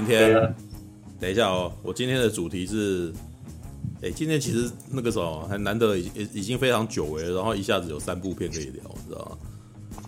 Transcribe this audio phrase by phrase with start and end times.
[0.00, 0.54] 今天
[1.20, 3.12] 等一下哦，我今天的主题是，
[4.00, 9.38] 哎，今天其实那个什么还难得已已已经非常久违了，然后一下子有三部片可以聊，你知道吗？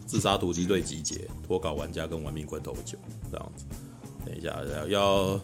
[0.06, 2.96] 自杀突击队集结、脱稿玩家跟玩命关头九
[3.30, 3.66] 这样子。
[4.24, 5.40] 等一下要要，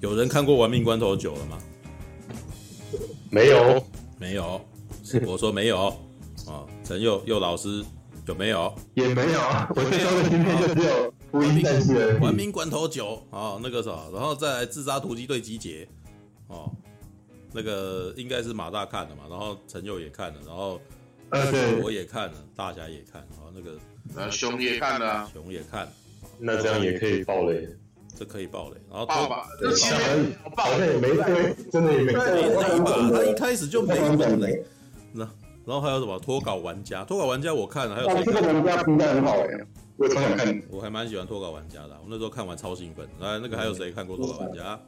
[0.00, 1.58] 有人看过玩命关头九了吗？
[3.30, 3.80] 没有，
[4.18, 4.60] 没有，
[5.24, 5.86] 我说没有
[6.44, 6.66] 啊。
[6.82, 7.84] 陈佑佑老师
[8.26, 8.74] 有没有？
[8.94, 9.70] 也没有啊。
[9.76, 12.18] 我最终的今天就只有福音战士。
[12.20, 15.88] 玩命关头九啊，那个啥，然后再来自杀突击队集结
[16.48, 16.70] 哦，
[17.52, 20.80] 那个应该是马大看了嘛，然后陈佑也看了，然后。
[21.30, 23.78] 呃，对，我也看了，大侠也看，啊，那个，
[24.16, 25.86] 呃，熊也看了，熊也看，
[26.38, 27.68] 那这样也可以爆雷，
[28.18, 29.94] 这可以爆雷，然后爆吧，这其实
[30.56, 33.94] 好像也没对，真的也没对，他一开始就没
[34.38, 34.64] 雷，
[35.12, 35.28] 那
[35.66, 39.48] 然后还有什么脱稿玩家，脱稿玩家我看了，还有这个玩家评价很好哎，
[39.98, 44.80] 我也超想看，我还蛮喜欢脱稿玩家的，我那时候看完超兴奋，来，那个还有谁看过脱稿玩家？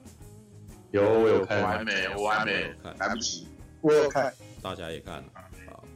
[0.93, 2.73] 有，我有看，我还没，我还没。
[2.81, 3.49] 看，来不及，
[3.81, 5.25] 我有看，大侠也看了。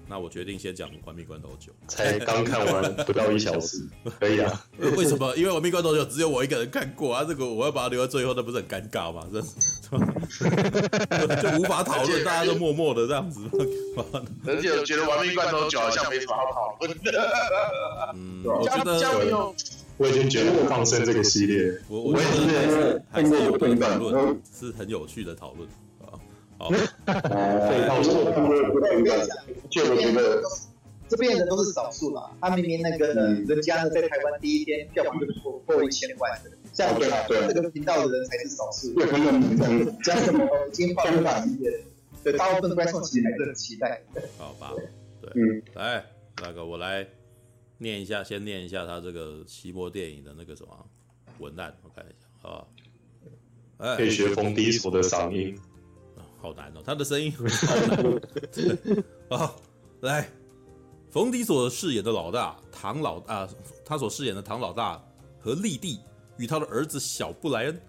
[0.07, 3.87] 那我决定先讲《玩命关头九》，才刚看完不到一小时，
[4.21, 4.67] 可以啊？
[4.97, 5.35] 为什么？
[5.37, 7.25] 因为《玩命关头九》只有我一个人看过啊！
[7.25, 9.27] 这个我要把它留到最后，那不是很尴尬吗？
[9.33, 9.41] 这
[11.43, 13.41] 就无法讨论，大家都默默的这样子。
[14.47, 17.33] 而且我觉得《玩命关头九》好像没什么好讨论的。
[18.15, 19.55] 嗯，我觉得
[19.97, 22.27] 我已经觉得放生这个系列，我我觉得
[23.11, 23.67] 还是有讨
[23.99, 25.67] 论，是很有趣的讨论。
[26.59, 29.17] 好，对，我我我我跟你讲，
[29.69, 30.43] 就我觉得
[31.09, 32.31] 这边的都是少数啦。
[32.41, 36.95] 他明明那个人家呢，在台湾第一天票房就破破一千万的，这样
[37.27, 38.95] 对这个频道的人才是少数。
[38.95, 41.85] 对，很有名的，讲什么金爆法系列，
[42.23, 44.03] 对，大部分观众其实还是很期待。
[44.39, 44.73] 好吧，
[45.21, 46.05] 对，嗯，来，
[46.41, 47.07] 那个我来
[47.79, 50.87] 念一下，先念一下他这个奇摩电影的那个什么
[51.41, 52.65] 文案，我看一下啊，
[53.79, 55.59] 哎，可以学冯迪索的嗓音。
[56.45, 58.21] 好难哦，他的声音很难。
[59.31, 59.57] 好，
[60.03, 60.29] 来，
[61.11, 63.49] 冯迪所饰演的老大唐老啊，
[63.83, 65.03] 他所饰演的唐老大
[65.41, 66.01] 和丽蒂
[66.37, 67.81] 与他的儿子小布莱恩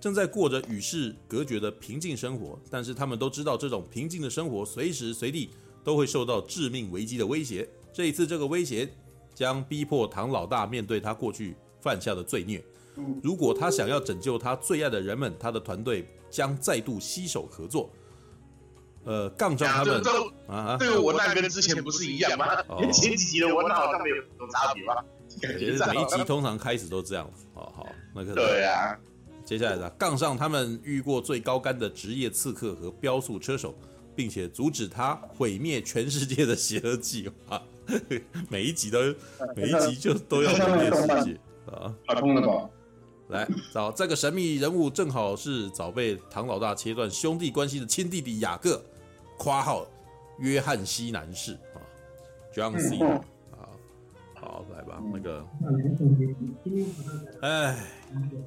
[0.00, 5.50] 正在过着与世隔绝的平静生活，但是他们都知道这种平静的生活随时随地
[5.82, 7.68] 都会受到致命危机的威胁。
[7.92, 8.88] 这一次，这个威胁
[9.34, 12.64] 将逼迫唐老大面对他过去犯下的罪孽。
[13.24, 17.90] 如果他想要拯救他最爱的人们，他的团队将再度携手合作。
[19.04, 20.02] 呃，杠上他们
[20.46, 22.46] 啊，这个文案跟之前不是一样吗？
[22.68, 25.04] 哦、前几集的文案好像没有有差别吧？
[25.28, 27.44] 其实每一集通常开始都这样子。
[27.54, 28.96] 好好，那个 对啊。
[29.44, 33.74] 接下来呢，杠上他们遇过最高干的职业刺客和飙速车手，
[34.16, 37.60] 并且阻止他毁灭全世界的邪恶计划。
[38.48, 39.00] 每一集都，
[39.54, 41.38] 每一集就都要毁灭世界
[41.70, 41.92] 啊！
[42.06, 42.70] 打通了吧？
[43.28, 48.82] 来找这个神秘人物，正好是早被唐老大切断兄弟关系的亲弟弟雅各。
[49.44, 49.86] 括号
[50.38, 51.76] 约翰西男士啊
[52.54, 52.98] ，John C
[53.52, 53.68] 啊，
[54.34, 55.46] 好来吧，那个，
[57.42, 57.78] 哎，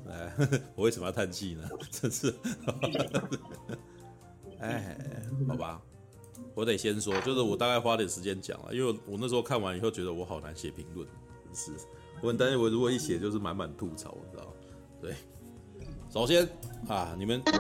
[0.10, 0.34] 哎，
[0.76, 1.70] 我为什么要叹气呢？
[1.92, 2.34] 真是，
[4.60, 4.98] 哎，
[5.48, 5.80] 好吧，
[6.56, 11.08] 我得先说，就是我大概花点时间讲了，因为我那时候看完以后觉得我好难写评论，
[11.54, 11.72] 是，
[12.24, 14.52] 我很担心我如果一写就是满满吐槽，你知道
[15.00, 15.14] 对。
[16.10, 16.48] 首先
[16.88, 17.54] 啊，你们开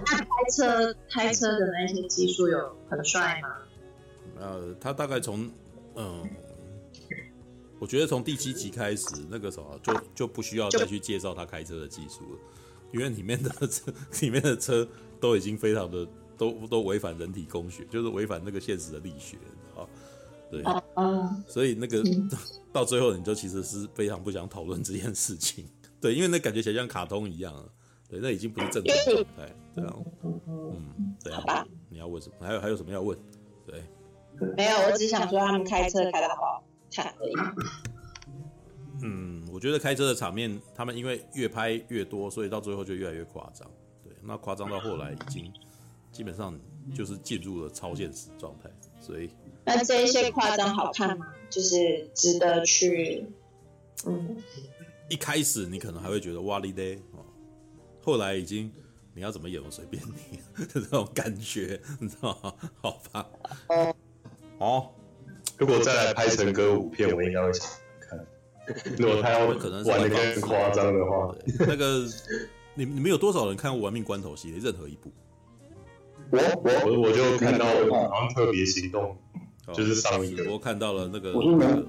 [0.55, 3.49] 车开车的那些技术有很帅吗？
[4.39, 5.49] 呃，他大概从
[5.95, 6.27] 嗯，
[7.79, 12.39] 我觉得从第七集开始，那个什么就就不需要再去介绍他开车的技术了，
[12.93, 14.87] 因为里面的 车里面的车
[15.19, 19.37] 都已经非常的都都违反人体工学，就是违反那个现实的力学
[19.75, 19.85] 啊，
[20.49, 20.61] 对。
[20.63, 22.01] 啊，所以那个
[22.71, 25.67] 到最后你就其实是非常不想讨论这件事情，
[25.99, 27.69] 对，因为那感觉起来像卡通一样。
[28.09, 32.35] 对，那已经不是正常状态，这样，嗯，对啊，你要问什么？
[32.39, 33.17] 还有还有什么要问？
[33.65, 33.83] 对，
[34.55, 37.33] 没有，我只想说他们开车开的好好看而已。
[39.03, 43.69] 嗯，我觉得开车的场面，他们因为越拍越多，所以到最后就越来越夸张。
[44.01, 45.51] 对，那夸张到后来已经
[46.09, 46.57] 基本上
[46.95, 48.69] 就是进入了超现实状态，
[49.01, 49.29] 所以
[49.65, 51.27] 那这一些夸张好看吗？
[51.49, 53.25] 就是值得去，
[54.05, 54.37] 嗯，
[55.09, 56.97] 一开始你可能还会觉得哇哩咧。
[58.07, 58.71] 后来已经，
[59.13, 60.39] 你要怎么演我随便你，
[60.73, 62.53] 这种感觉，你知道吗？
[62.79, 63.27] 好吧。
[64.59, 64.91] 哦，
[65.57, 67.67] 如果再来拍成歌舞片，我应该会想
[67.99, 68.25] 看。
[68.97, 71.35] 如果他要可能玩的更夸张的话，
[71.67, 72.05] 那个，
[72.75, 74.59] 你你们有多少人看过《玩命关头》系列？
[74.61, 75.11] 任何一部？
[76.31, 79.17] 我我我就看到好像特别行动，
[79.73, 81.33] 就是上一个，我看到了那个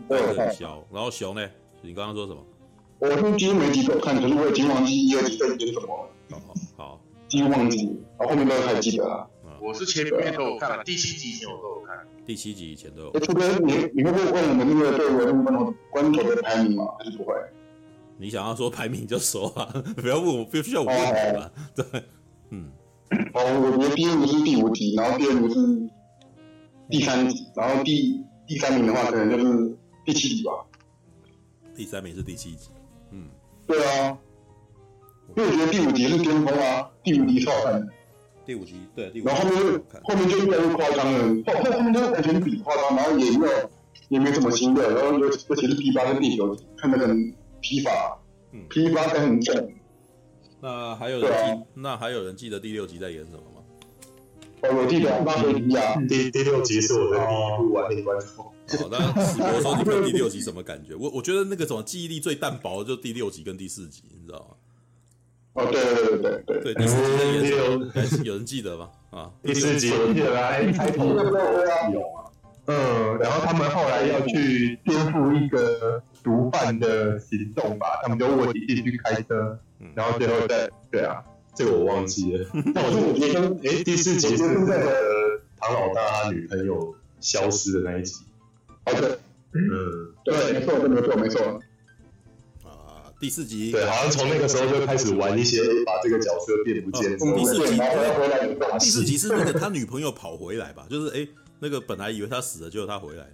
[0.08, 1.48] 那个小，然后熊呢？
[1.80, 2.44] 你刚刚说什么？
[2.98, 6.38] 我是几乎没几个看，可是我已经忘记一二几对已经什么了。
[6.38, 9.26] 好好，几乎忘记，然后后面都还记得啊。
[9.60, 13.10] 我是前面都有看了，第七集以前我都有看，第七集以前都有。
[13.10, 16.84] 哎，初哥，你你会不会问我们那个对我们关关头的排名吗？
[16.98, 17.34] 还是不会？
[18.20, 19.66] 你想要说排名就说啊，
[19.96, 21.50] 不要问我，不需要我问你吧？
[21.74, 21.84] 对，
[22.50, 22.70] 嗯。
[23.32, 25.90] 哦，我觉得第一名是第五集，然后第二名是
[26.90, 30.52] 第三集，然后第第三名的话可能就是第七集吧。
[31.74, 32.77] 第三名是第七集，嗯，
[33.68, 34.18] 对啊，
[35.36, 37.92] 因为我觉得第五集是巅峰啊，第五集超好看的。
[38.46, 43.70] 第五集对，然后后面就后面就越来越夸张了，后后面就完全比夸张，然后也没有
[44.08, 48.18] 也没什么新的，然后尤尤其是 P 八跟第九，看得很疲乏，
[48.52, 49.70] 嗯，P 八跟很重。
[50.60, 51.62] 那还有人记、啊？
[51.74, 53.62] 那还有人记得第六集在演什么吗？
[54.62, 58.46] 哦，我记得八回集啊，第第六集是我的第一部完美观众。
[58.76, 60.94] 好、哦，那史博说你看第六集什么感觉？
[60.94, 64.54] 我我觉得那个什么记忆力最淡薄的就第六集跟第四集，你知道吗？
[65.54, 67.46] 哦，对对对对对，对第四集的演
[68.06, 68.24] 什么？
[68.24, 68.90] 有人记得吗？
[69.10, 72.30] 啊，第四集我记得来开头有啊，
[72.66, 79.58] 嗯，然后他们后来要去颠覆一个毒贩的行动吧，他们就卧底进去开车，
[79.94, 81.24] 然后最后再对啊，
[81.54, 82.46] 这个我忘记了。
[82.74, 88.14] 但我是我觉得，哎， 第四集是那个唐老大他女朋友消失的那一集。
[88.94, 89.18] 好的，
[89.52, 91.60] 嗯，对，没错，没错，没错。
[92.64, 97.18] 啊第四集对，好像从那个时候就开始玩一些把这个角色变不见。
[97.18, 97.76] 第四集
[98.78, 100.86] 第四集是那个他女朋友跑回来吧？
[100.88, 101.26] 就是哎，
[101.58, 103.26] 那个本来以为他死了，结果他回来，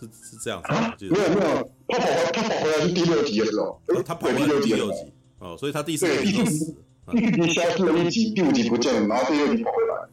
[0.00, 1.06] 是是这样子。
[1.06, 6.76] 没有没有，他跑他跑回来是第六集的时候，他跑回来第六集哦，所以他第四集死。
[7.10, 10.08] 第四集消失了一集，第五集不见了，然后第六集跑回来。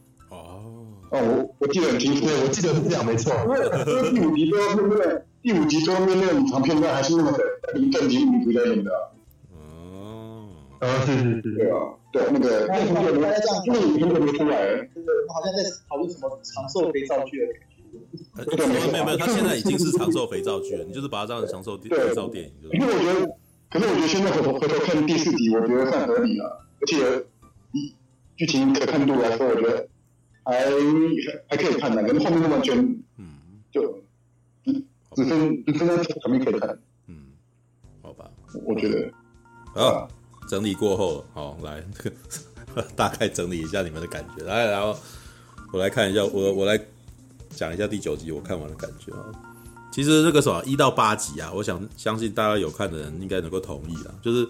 [1.13, 3.31] 哦哦，我我记得很清楚，我记得是这样，没错。
[3.45, 7.43] 因为第五集最后面那个第五集最后面那个隐藏片段还是那个
[7.75, 8.91] 林正英女主角演的。
[9.53, 10.49] 哦，
[10.79, 11.77] 啊是是是，对啊，
[12.11, 17.67] 对那个，那很久没这样，因为很久没出来了，真的好像在讨论什么长寿肥皂剧的感觉。
[18.35, 22.51] 没有没有没有，他现在已经是长寿肥皂剧了，你就是把它当成长寿肥皂电影。
[22.71, 23.27] 因为我觉得，
[23.69, 27.23] 可是我觉得现在回头回头看第四集，我觉得算合理了，而且
[27.73, 27.93] 以
[28.35, 29.87] 剧情可看度来说，我觉得
[30.43, 30.65] 还
[31.49, 32.77] 还可以看的，可是后面那完全，
[33.17, 33.25] 嗯，
[33.71, 34.01] 就。
[35.15, 36.75] 只剩只剩下场面可以看，
[37.05, 37.15] 嗯，
[38.01, 38.27] 好吧，
[38.65, 39.11] 我觉得，
[39.79, 40.07] 啊，
[40.49, 41.83] 整理过后，好来，
[42.97, 44.97] 大概整理一下你们的感觉，来，然后
[45.71, 46.83] 我来看一下，我我来
[47.51, 49.11] 讲一下第九集我看完的感觉。
[49.13, 49.23] 啊。
[49.91, 54.47] 其实那个什么一到八集啊，我想相信大家有看的人应该能够同意啦，就是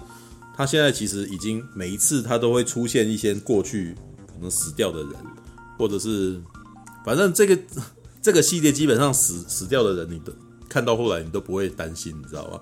[0.56, 3.94] 他现在其实已经每一次他都会出现一些过去
[4.28, 5.12] 可能死掉的人，
[5.78, 6.42] 或者是
[7.06, 7.58] 反正这个
[8.22, 10.34] 这个系列基本上死死掉的人，你都。
[10.70, 12.60] 看到后来你都不会担心，你知道吧？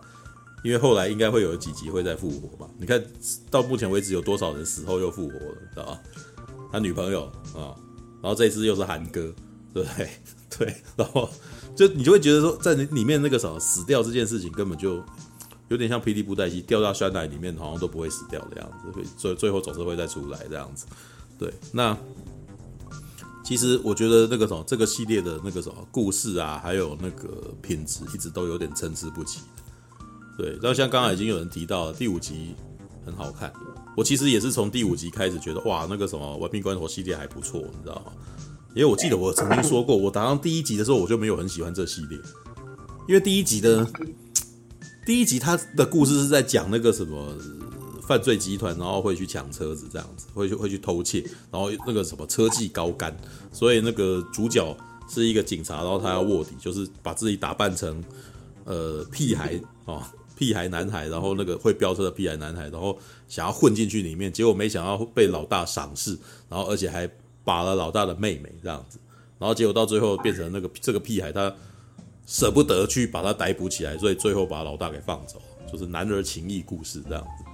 [0.65, 2.69] 因为后来应该会有几集会再复活吧？
[2.77, 3.01] 你看
[3.49, 5.99] 到目前为止有多少人死后又复活了，知道吧？
[6.73, 7.23] 他女朋友
[7.55, 7.71] 啊，
[8.21, 9.33] 然后这一次又是韩哥，
[9.73, 10.09] 对不对？
[10.57, 11.29] 对，然后
[11.73, 15.01] 就你就会觉得说，在里面那个什么死掉这件事情根本就
[15.69, 20.85] 有点像霹雳布袋戏，掉到酸奶里面好像都不会死掉的样子，会最最后总是会再出来这样子。
[21.39, 21.97] 对，那。
[23.43, 29.41] 其实我觉得那个什么，这个系列的那个什么故事啊，还有那个品质，一直都有点参差不齐。
[30.37, 32.55] 对，然后像刚才已经有人提到了，第五集
[33.05, 33.51] 很好看。
[33.97, 38.13] 我其实也是从第五集开始觉得，哇，那个什么《玩命关头》系列还不错，你知道吗？
[38.73, 42.17] 因为我记得我曾经说过，我打上第一集的时候，我就没有很喜欢这系列，
[43.07, 43.85] 因为第一集的
[45.05, 47.35] 第一集它的故事是在讲那个什么。
[48.01, 53.15] 犯罪集团，然后会去抢车子，这样子会去会去偷窃，然后那个什么车技高干，
[53.51, 54.75] 所以那个主角
[55.09, 58.03] 是一个警察，然后他要卧底，就是把自己打扮成
[58.65, 60.03] 呃屁孩哦，
[60.35, 66.17] 屁孩男孩，然后那个会飙车的屁孩男孩，然后想要混进去里面，结果没想到被老大赏识，
[66.49, 67.09] 然后而且还
[67.43, 68.97] 把了老大的妹妹这样子，
[69.37, 71.53] 然后结果到最后变成那个这个屁孩他
[72.25, 75.41] 舍不得去把他逮捕起来，所以最后把老大给放走，
[75.71, 77.50] 就是男儿情义故事这样子。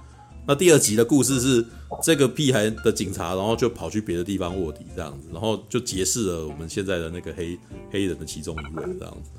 [0.48, 1.62] 那第二集的故事是
[2.02, 7.58] 这个屁孩的警察，然后就跑去别的地方卧底这样子，然后就结识了我们现在的那个黑
[7.90, 9.30] 黑人的其中一位这样子。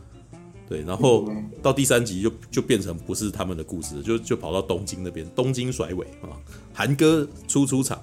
[0.69, 1.27] 对，然后
[1.63, 6.29] 到第三集就就变成不是他们的故事，就就跑到东京那边，东京甩尾啊，
[6.71, 7.99] 韩哥初出场。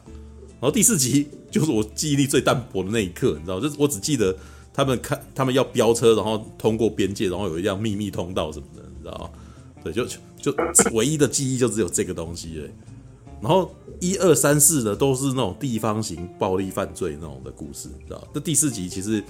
[0.59, 4.37] 然后第四集 就是我记忆力最淡薄的那一刻，你知道，就是我只记得
[4.75, 9.33] 他们看他们要飙车，然后通过边界，然后有一辆秘密通道什么的，你知道？
[9.85, 10.05] 对，就
[10.43, 10.53] 就
[10.91, 12.69] 唯一的记忆就只有这个东西了。
[13.41, 18.29] 然后一二三四的都是那种地方型暴力犯罪那种的故事，知道？
[18.35, 19.23] 这第四集其实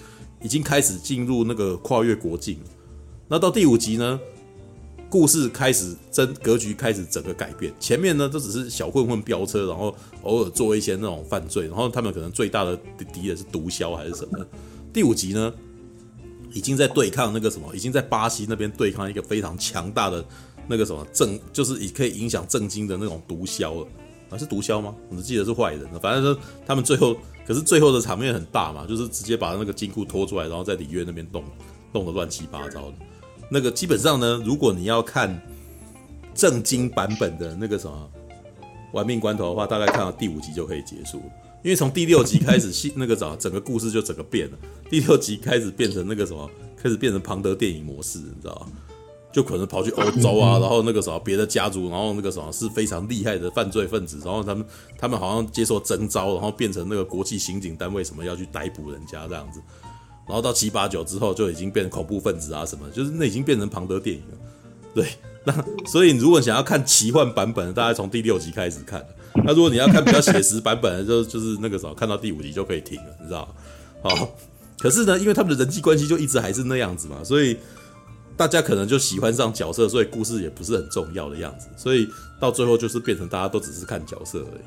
[0.42, 2.58] 已经开始进入那个跨越国境。
[3.28, 4.18] 那到第五集呢？
[5.08, 7.72] 故事开始真格局开始整个改变。
[7.78, 9.94] 前面呢都只是小混混飙车，然后
[10.24, 12.76] 偶尔做一些那种犯罪，然后他们可能最大的
[13.12, 14.44] 敌人是毒枭还是什么。
[14.92, 15.54] 第五集呢，
[16.52, 20.24] 已经在对抗那个什么，已经在巴西那边对抗一个非常强大的
[20.68, 23.88] 那个什么政，就是以可以影响政经的那种毒枭了。
[24.28, 24.92] 啊，是毒枭吗？
[25.08, 25.88] 我只记得是坏人。
[26.00, 31.44] 反正说他们最后，可是最后的场面很大嘛，就是直接把那个金库拖出来，然后在里约那边动，
[31.92, 32.94] 动得乱七八糟的。
[33.48, 35.40] 那个基本上呢，如果你要看
[36.34, 38.10] 正经版本的那个什么
[38.92, 41.22] 玩命关头的话，大概看到第五集就可以结束。
[41.62, 44.58] 因为从第六集开始，那个整整个故事就整个变了。
[44.90, 48.72] 第六集开始变成那个什么，开始变成庞德电影模式，你知道吗？
[49.36, 54.64] 就可能跑去欧洲啊，然后那个什么别的家族，然后那个什么是非常厉害的犯罪分子，然后他们
[54.98, 59.60] 他们好像接受征召，然后变成那个国际刑警单位什么要去逮捕人家这样子，
[60.26, 64.38] 然后到七八九之后就已经变成恐怖分子啊什么，就是那已经变成庞德电影了。
[64.94, 65.06] 对，
[65.44, 65.52] 那
[65.84, 69.06] 所以如果想要看奇幻版本的，大概从第六集开始看。
[69.44, 73.54] 那如果你要看比较写实版本的，就就是那个什么看到第五集就可以停了，你知道？
[74.02, 74.30] 好，
[74.78, 77.58] 可是呢，因为他们的人际关系就一直还是那样子嘛，所以。
[78.36, 82.06] 大家可能就喜欢上角色，所以故事也不是很重要的样子，所以
[82.40, 84.62] 到最后就是变成大家都只是看角色而已。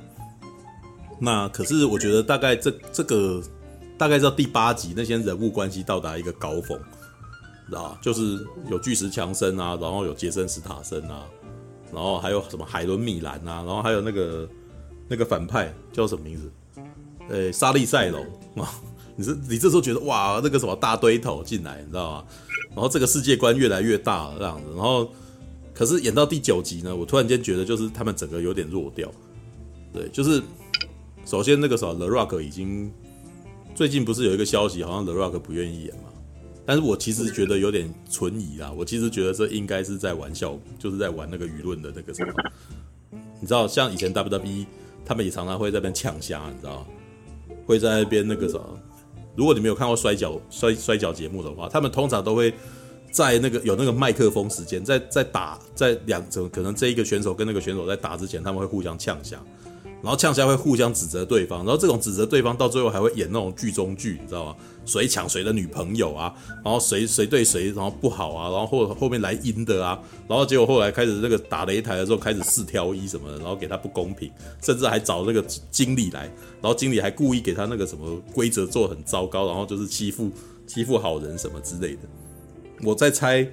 [1.20, 3.42] 那可是我觉得大概这这个
[3.98, 6.80] 大概到第八集，那些人物关系到达一个高峰，
[7.68, 11.26] 知道就是有巨石强森啊，然后有杰森史塔森啊，
[11.94, 14.50] 然后还有什么海伦米兰啊，然后还有那个
[15.08, 16.52] 那个反派叫什么名字？
[17.30, 18.74] 呃，莎莉赛隆啊，
[19.16, 22.26] 你这你这时候觉得哇，那个什么大堆头进来，你知道吗？
[22.76, 25.12] 然后这个世界观越来越大这样子，然后
[25.74, 29.12] 可是演到第九集呢，我突然间觉得就是他们整个有点弱掉。
[29.92, 30.42] 对，就是
[31.26, 32.92] 首先那个时候 The Rock 已经
[33.74, 36.04] 最近不是有一个消息，好像 The Rock 不愿意演嘛。
[36.66, 42.32] 但是我其实觉得有点存疑啦，我其实觉得这应该是在玩笑，就是在玩那个舆论的那个什么。
[43.42, 44.68] 你知道，像以前 WWE
[45.04, 46.86] 他们也常常会在那边呛虾，你知道，
[47.66, 48.80] 会在那边那个什么。
[49.40, 52.54] 如果你没有看过摔跤摔摔跤节目的话，他们通常都会
[53.10, 59.42] 在那个有那个麦克风时间，在在打在两可能这一个选手跟那个选手在打之前，他们会互相呛下，
[60.02, 64.56] 然后呛下会互相指责对方，然后这种指责对方到最后还会演那种剧中剧，你知道吗？
[64.86, 74.32] 谁抢谁的女朋友啊，然后谁谁对谁然后不好啊，然后后后面来阴的啊，然后结果后来开始那个打擂台的时候开始四挑一什么的，然后给他不公平，
[74.64, 76.22] 甚至还找那个经理来，
[76.62, 80.32] 然后经理还故意给他那个什么规则做很糟糕，然后就是欺负
[80.66, 82.02] 欺负好人什么之类的。
[82.82, 83.48] 我在猜，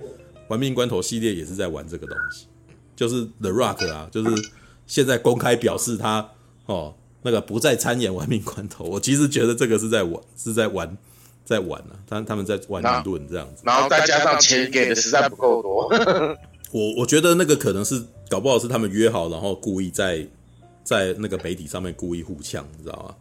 [0.49, 2.47] 玩命关头系列也是在玩这个东西，
[2.95, 4.51] 就是 The Rock 啊，就是
[4.87, 6.27] 现在公开表示他
[6.67, 8.85] 哦那个不再参演玩命关头。
[8.85, 10.97] 我其实觉得这个是在玩是在玩。
[11.47, 15.89] 在玩呢、啊，他他们在玩一顿这样子，然后再加上钱给的实在不够多。
[16.75, 20.27] 我我觉得那个可能是搞不好是他们约好，然后故意在
[20.83, 23.15] 在那个媒体上面故意互呛，你知道吗？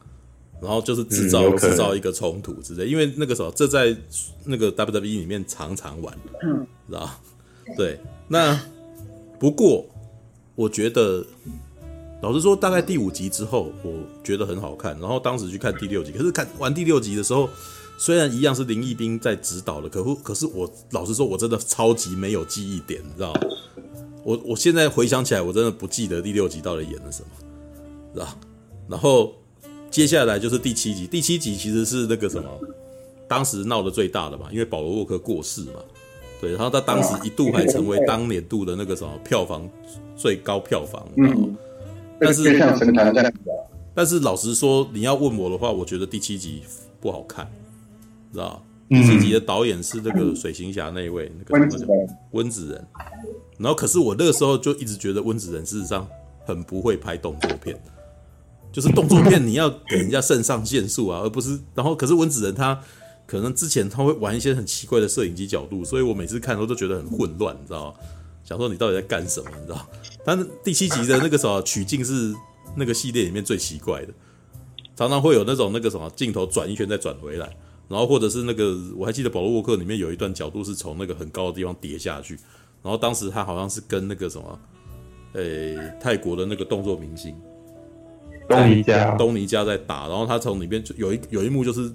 [0.59, 3.95] 然后就是制造制、嗯、造一个冲突之类，因为那个时候这在
[4.43, 6.11] 那个 WWE 里面常常玩，
[6.41, 7.07] 嗯，知道
[7.77, 8.59] 对，那
[9.37, 9.85] 不过
[10.55, 11.23] 我觉得
[12.25, 17.47] 老实说，大概第五集之后，我觉得很好看，然后当时去看第六集，可是看完第六集的时候。
[17.97, 23.33] 虽然一样是林义斌在指导的，可不可是我老实说，我真的超级没有记忆点，你知道？
[24.21, 27.29] 我我现在回想起来，我真的不记得第六集到底演了什么，
[28.13, 28.27] 知道？
[28.89, 29.33] 然后
[29.89, 32.49] 接下来就是第七集，第七集其实是那个什么，
[33.29, 35.79] 当时闹得最大的嘛，因为保罗沃克过世嘛，
[36.41, 39.65] 对，然后他当时一度还成为当年度的那个什么票房
[40.17, 41.55] 最高票房，嗯，
[42.19, 42.43] 但是
[43.93, 46.63] 但是老实说，你要问我的话，我觉得第七集
[46.99, 47.49] 不好看。
[48.33, 52.17] 知道，第七集的导演是那个水行侠那一位，那个温子仁。
[52.31, 52.87] 温子仁。
[53.57, 56.05] 然后，可是我那个时候就一直觉得温子仁事实上
[56.45, 57.81] 很不会拍动作片，
[58.71, 61.57] 就是动作片你要给人家肾上腺素啊，而不是。
[61.73, 62.77] 然后，可是温子仁他
[63.25, 67.93] 可能之前他会玩一些很奇怪的摄影机角度，所以我每次看的时候都觉得很混乱，你知道吗？
[68.45, 69.49] 想说你到底在干什么？
[69.59, 69.85] 你知道？
[70.23, 72.33] 但是第七集的那个什么取景是
[72.75, 74.13] 那个系列里面最奇怪的，
[74.95, 77.49] 常常会有那种那个什么镜头转一圈再转回来。
[77.87, 82.33] 然后或者是那个，我还记得保罗沃克里面有一段角度是从那个很高的地方跌下去，
[82.81, 84.59] 然后当时他好像是跟那个什么，
[85.33, 87.35] 诶，泰国的那个动作明星
[88.49, 91.91] 东尼加，东尼加在打，然后他从里面就有一有一幕就是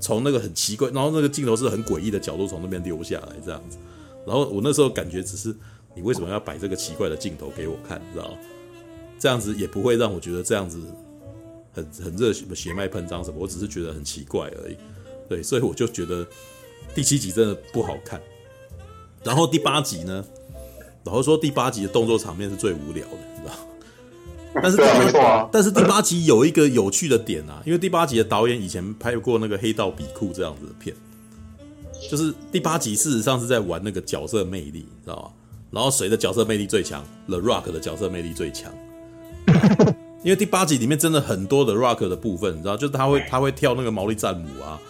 [0.00, 3.78] 从那个很奇怪，然后那个镜头是很诡异的角度从那边流下来这样子，
[4.26, 5.54] 然后我那时候感觉只是
[5.98, 8.38] 你为什么要摆这个奇怪的镜头给我看，知道吗？
[9.18, 10.80] 这样子也不会让我觉得这样子
[11.72, 14.76] 很很热血血脉喷张什么，我只是觉得很奇怪而已。
[15.28, 16.24] 对，所以我就觉得
[16.94, 18.20] 第七集真的不好看。
[19.24, 20.24] 然后第八集呢，
[21.02, 23.54] 老实说第八集的动作场面是最无聊的，你知道？
[24.62, 24.78] 但是。
[25.50, 30.94] 但是第八集有一个有趣的点啊，因为第八集的导演以前拍过那个《黑道比库》这样子的片，
[32.08, 35.30] 就是第八集事实上是在玩那个角色魅力，你知道吗？
[35.70, 38.72] 然后谁的角色魅力最强？The Rock 的角色魅力最强。
[40.24, 44.80] 因为第八集里面真的很多的 Rock 的部分，你知道，就是他会他会跳那个毛利战舞啊，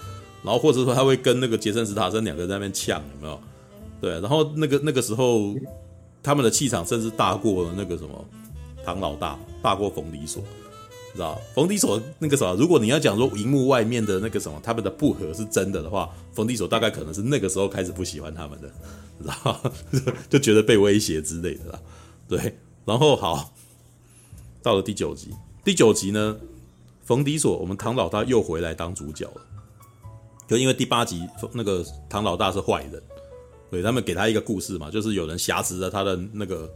[0.43, 3.39] 然后或者说他会跟那个杰森·斯塔森两个人在那边呛，有没有？
[4.01, 5.55] 对，然后那个那个时候
[6.23, 8.25] 他们的气场甚至大过了那个什么
[8.85, 10.43] 唐老大，大过冯迪索，
[11.19, 11.41] 知道？
[11.55, 18.71] 冯迪索那个什么，如果你要讲说荧幕外面的那个什么他们的不和是真的的话，冯迪索大概可能是那个时候开始不喜欢他们的，
[19.21, 19.73] 知道？
[20.31, 21.81] 就觉得被威胁之类的啦。
[22.29, 23.53] 对，然后好。
[24.61, 25.31] 到了第九集，
[25.65, 26.37] 第九集呢，
[27.05, 29.41] 冯迪索，我们唐老大又回来当主角了。
[30.49, 33.01] 就因为第八集那个唐老大是坏人，
[33.71, 36.69] 对，他们给他一个故事嘛，就是有人挟持了他的那个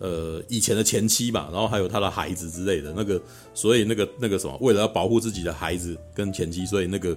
[0.00, 3.22] 呃以前的前妻吧，然后还有他的孩子之类的那个，
[3.54, 7.16] 所以那个那个什么，为了要保护自己的孩子跟前妻，所以那个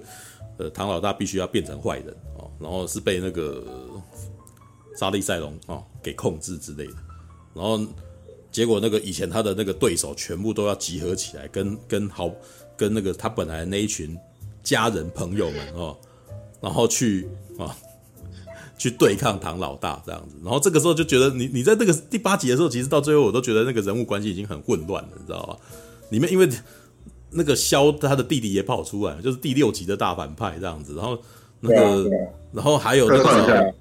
[0.58, 3.64] 呃唐老大必须要变成坏人哦，然后是被那个
[4.96, 6.94] 莎莉赛隆哦给控制之类的，
[7.54, 7.80] 然后。
[8.54, 12.30] 结果那个以前他的那个对手全部都要集合起来，跟跟好
[12.76, 14.16] 跟那个他本来那一群
[14.62, 15.96] 家人朋友们哦，
[16.60, 17.76] 然后去啊
[18.78, 20.36] 去对抗唐老大这样子。
[20.42, 25.56] 然后这个时候就觉得你你在这个第八集的时候，其实到最后我都觉得那个人物关系已经很混乱了，你知道吧？
[26.10, 26.48] 里面因为
[27.30, 30.94] 那个萧他的弟弟也跑出来，就是第六集的大反派这样子。
[30.94, 31.18] 然后
[31.60, 32.10] 那个
[32.52, 33.74] 然后还有那个。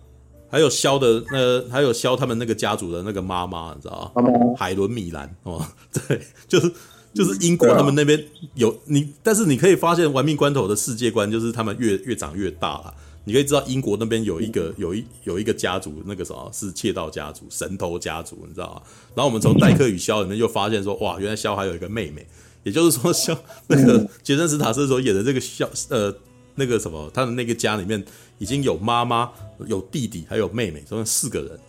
[0.53, 4.23] 还有萧的那，还有萧他们那个家族的那个妈妈，你知道吗？
[4.55, 5.59] 海伦米兰哦，
[5.91, 6.71] 对，就是
[7.11, 8.23] 就是英国他们那边
[8.53, 12.93] 有你，但是你可以发现玩命关头的世界观就是他们越越长越大了。
[13.23, 18.81] 你可以知道英国那边有一个有一有一个家族，那个什么是窃盗家族、神偷家族，你知道吗？
[19.15, 22.25] 然后我们从戴克与肖里面就发现说，哇，原来肖还有一个妹妹，
[22.63, 26.13] 也就是说肖那个杰森·斯塔森所演的这个肖呃
[26.55, 28.03] 那个什么他的那个家里面
[28.37, 29.31] 已经有妈妈。
[29.67, 31.59] 有弟弟，还有妹妹，总共四个人，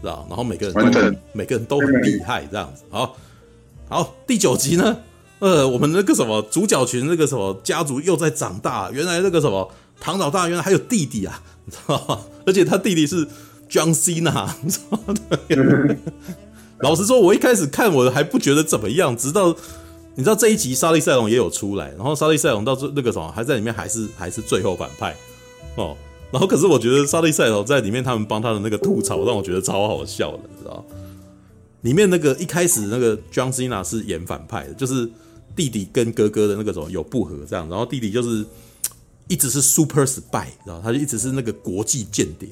[0.00, 0.26] 知道？
[0.28, 2.82] 然后每个人都每个人都很厉害，这样子。
[2.90, 3.16] 好，
[3.88, 4.96] 好，第九集呢？
[5.38, 8.90] 呃，我们那个什么主角群，那个什么家族又在长大。
[8.90, 12.20] 原来那个什么唐老大，原来还有弟弟啊，你知道吗？
[12.46, 13.26] 而且他弟弟是
[13.68, 15.14] John Cena，你知道吗？
[16.80, 19.54] 老实说，我一开始看我还不觉得怎么样，直到
[20.14, 25.14] 你知道这一集莎莉赛隆也有出来，然后莎莉赛隆到最那个什么还在里面，还是还是最后反派
[25.76, 25.96] 哦。
[26.30, 30.84] 然后，可是我觉得莎莉赛隆在里面，他们帮他的那个吐槽，让我觉得超好笑的，你知道？
[31.80, 35.08] 里面那个一开始那个 John Cena 是演反派的，就是
[35.56, 38.44] 弟弟跟哥哥的那个什么有不和这样，然后弟弟就是
[39.28, 42.48] 一直是 super spy，然后他就一直是那个国际间谍。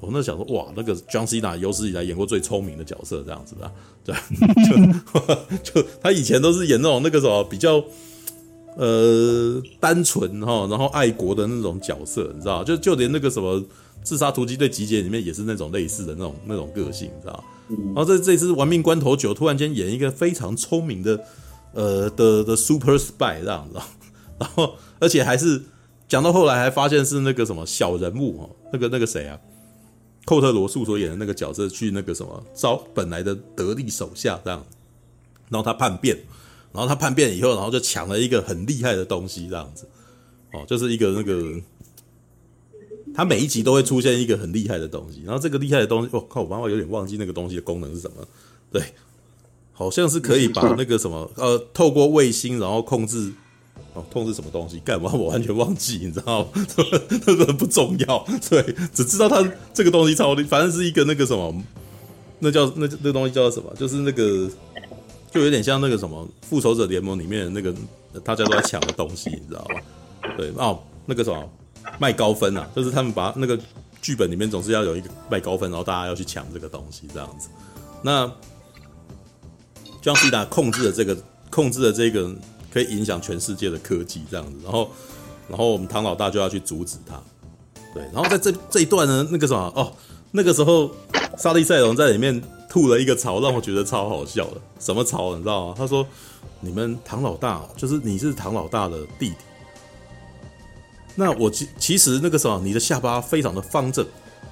[0.00, 3.72] 我那时候想说，哇，那个 John Cena 有史以来演过最聪明的角色，这样子的，
[4.04, 4.14] 对，
[5.62, 7.82] 就 就他以前都是演那种那个什么比较。
[8.76, 12.62] 呃，单纯哈，然后爱国的那种角色，你知道？
[12.62, 13.56] 就就连那个什么
[14.04, 17.44] 《自杀突击队集结》里面也是那种类似的那种那种个性，你知道？
[17.68, 21.20] 然后这这次玩命关头九突然间演一个非常聪明的
[21.74, 23.80] 呃的的 super spy 这样子，
[24.38, 25.60] 然后而且还是
[26.10, 29.40] 讲到后来还发现是那个什么小人物哦，那个那个谁啊，
[30.26, 34.66] 寇特罗素所演的那个角色去那个什么招本来的得力手下这样，
[35.48, 36.18] 然后他叛变。
[36.72, 39.88] 然后他叛变以后，然后就抢了一个很厉害的东西，这样子，
[40.52, 41.60] 哦，就是一个那个，
[43.12, 45.20] 他每一集都会出现一个很厉害的东西。
[45.24, 48.24] 然后这个厉害的东西，我、哦、靠，我刚刚有点忘记那个东西的功能是什么。
[48.70, 48.80] 对，
[49.72, 53.32] 好像是可以把那个什么，呃，透过卫星然后控制，
[53.94, 54.78] 哦，痛是什么东西？
[54.80, 55.10] 干嘛？
[55.14, 56.66] 我完全忘记，你知道吗？
[57.24, 58.62] 这个不重要，对，
[58.94, 61.54] 只知道他这个东西超厉，反正是一个那个什么，
[62.38, 63.72] 那叫那那东西叫什么？
[63.78, 64.50] 就是那个。
[65.32, 67.72] 就有点像那个什么复仇者联盟里面那个
[68.24, 69.74] 大家都在抢的东西，你知道吧？
[70.36, 70.76] 对哦，
[71.06, 71.48] 那个什么
[72.00, 73.56] 麦高芬啊，就是他们把那个
[74.02, 77.48] 剧本里面总是要有一个麦高芬，然后大家要去抢这个东西这样子。
[78.02, 78.28] 那
[80.02, 81.16] 姜思达控制的这个，
[81.48, 82.28] 控制的这个
[82.72, 84.90] 可以影响全世界的科技这样子，然后
[85.48, 87.20] 然后我们唐老大就要去阻止他。
[87.94, 89.92] 对，然后在这这一段呢，那个什么哦，
[90.30, 90.90] 那个时候
[91.36, 92.42] 莎莉赛隆在里面。
[92.70, 94.60] 吐了一个槽，让我觉得超好笑的。
[94.78, 95.34] 什么槽？
[95.34, 95.74] 你知道吗？
[95.76, 96.06] 他说
[96.62, 99.36] ：“你们唐老大，就是你是唐老大的弟弟。
[101.16, 104.04] 那我其其实那个时候，你的下巴非常的方正，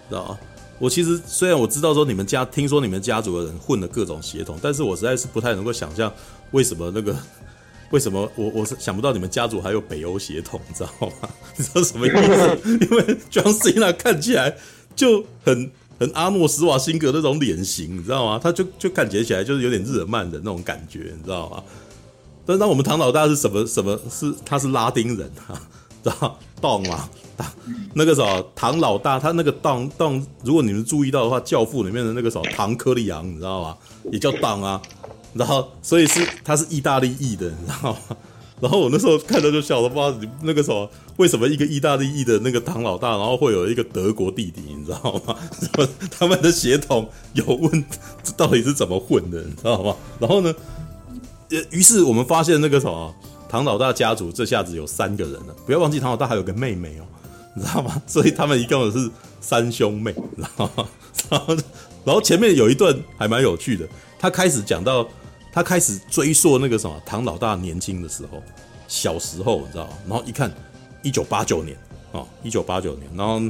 [0.08, 0.38] 知道吗？
[0.80, 6.12] 我其实虽然我知道说你们家，听说你们家族的人混了各种血统，但是我实在是不太能够想象
[6.50, 7.16] 为什么那个
[7.90, 11.28] 为什么我我是想不到你们家族还有北欧血统，你知道吗？
[11.56, 12.60] 你知道什么意思？
[12.84, 14.56] 因为 John Cena 看起来
[14.94, 15.70] 就很。”
[16.00, 18.38] 很阿诺施瓦辛格那种脸型，你知道吗？
[18.40, 21.60] 他就就感觉起来就是有点日耳曼的那种感觉，你知道吗？
[22.46, 23.98] 但是当我们唐老大是什么什么？
[24.08, 25.60] 是他是拉丁人啊，
[26.04, 27.08] 知道当嘛？
[27.94, 33.76] 那个时候唐老大他那个当当，如果你们注意到的话，《教父》里面的那个时候唐柯利昂，你知道吗？
[34.12, 34.80] 也叫当啊，
[35.34, 37.98] 然后所以是他是意大利裔的，你知道吗？
[38.60, 45.36] 然后我那时候看到就笑了，不知道你那个时候为什么一个意大利裔的那个唐老大，然后会有一个德国弟弟，你知道吗？
[46.10, 47.84] 他们的血统有问，
[48.24, 49.94] 这到底是怎么混的，你知道吗？
[50.18, 50.52] 然后呢，
[51.50, 53.14] 呃，于是我们发现那个什么
[53.48, 57.06] 唐老大家族这下子有三个人了，不要忘记唐老大还有个妹妹哦，
[57.54, 58.02] 你知道吗？
[58.08, 59.08] 所以他们一共是
[59.40, 60.68] 三兄妹， 然后
[61.30, 61.56] 然后
[62.04, 63.86] 然后前面有一段还蛮有趣的，
[64.18, 65.08] 他开始讲到。
[65.50, 68.40] 他开始追溯那个什么唐老大年轻的时候，
[68.86, 69.92] 小时候你知道吗？
[70.06, 70.52] 然后一看，
[71.02, 71.76] 一九八九年
[72.12, 73.40] 啊，一九八九年，然后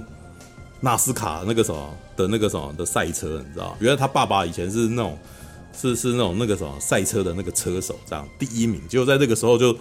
[0.81, 3.77] 纳斯卡那个什么的那个什么的赛车，你知道？
[3.81, 5.19] 原来他爸爸以前是那种
[5.77, 8.81] 是是那种那个什么赛车的那个车手，这样第一名。
[8.89, 9.77] 结果在这个时候就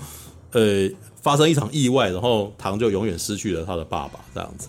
[0.51, 0.89] 呃
[1.21, 4.67] 发生一场意外，然后唐就永远失去了他的爸爸这样子。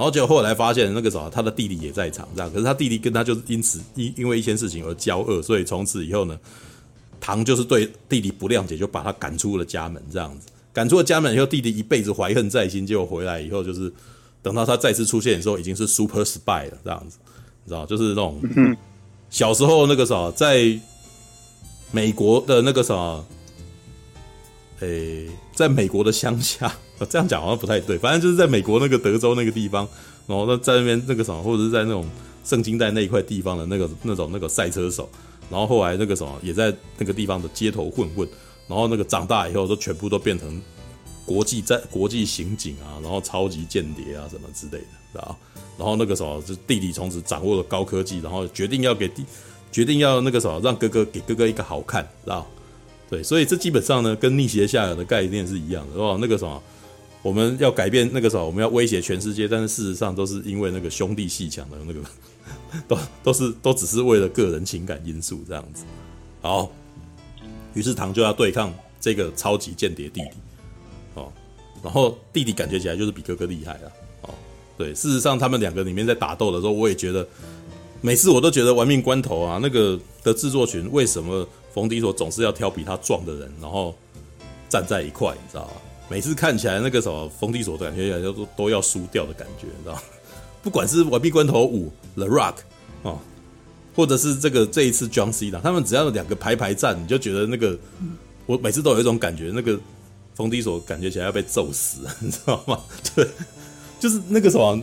[0.00, 2.50] 然后结果后来发现那个什么他的弟弟也在场，这样。
[2.50, 6.38] 可是他弟弟跟他就是因此因因为一些事情而交恶，所以从此以后呢。
[7.22, 10.48] 唐就是对弟弟不谅解，就把他赶出了家门，这样子。
[10.72, 13.92] 赶出了家门以后，弟弟一辈子怀恨在心，结果回来以后，就是
[14.40, 17.18] 等到他再次出现的时候，已经是 super spy 了，这样子，
[17.64, 18.40] 你知道，就是那种
[19.28, 20.80] 小时候那个啥，在
[21.90, 23.22] 美国的那个啥，
[24.80, 26.72] 诶，在美国的乡下，
[27.08, 29.86] 这样讲好像不太对，反正就是在美国那个德州那个地方，
[30.26, 32.04] 然后在那边那个什么，或者是在那种
[32.44, 35.08] 圣经带那一块地方的那个那种那个赛车手。
[35.50, 38.28] 然后后来那个什么也在那个地方的街头混混，
[38.68, 40.62] 然后那个长大以后都全部都变成
[41.26, 45.36] 国际在国际刑警啊，然后超级间谍啊什么之类的，知道？
[45.76, 49.24] 然后那个什么就弟弟从此掌握了高科技，然后决定要给弟
[49.72, 52.46] 决定要那个什么让哥哥给哥哥一个好看，知道？
[53.10, 56.16] 对，所以这基本上呢跟逆袭下来的概念是一样的，是吧？
[56.20, 56.62] 那个什么
[57.22, 62.00] 我们要改变那个什么我们要威胁全世界，但是事实上都是因为那个兄弟鬩墙的那个。
[62.88, 65.84] 都都是都只是为了个人情感因素这样子，
[66.40, 66.70] 好，
[67.74, 70.28] 于是唐就要对抗这个超级间谍弟弟，
[71.14, 71.32] 哦，
[71.82, 73.92] 然后弟弟感觉起来就是比哥哥厉害了，
[74.22, 74.34] 哦，
[74.76, 77.26] 对，事实上他们两个里面在打斗的时候，我也觉得
[78.00, 83.94] 每次我都觉得玩命关头啊，那个的制作群为什么冯迪索总是要挑比他壮的人，然后
[84.68, 85.72] 站在一块，你知道吗？
[86.08, 90.02] 每次看起来那个什么冯迪索感觉起来都都要输掉的感觉，你知道吗？
[90.62, 92.56] 不管是玩命关头五 The Rock
[93.02, 93.18] 哦，
[93.94, 97.78] 或者是这个这一次 John Cena，他们只要有两个排排站，你就觉得那个
[98.46, 99.78] 我每次都有一种感觉，那个
[100.34, 102.80] 冯迪索感觉起来要被揍死，你知道吗？
[103.14, 103.26] 对，
[104.00, 104.82] 就是那个什么，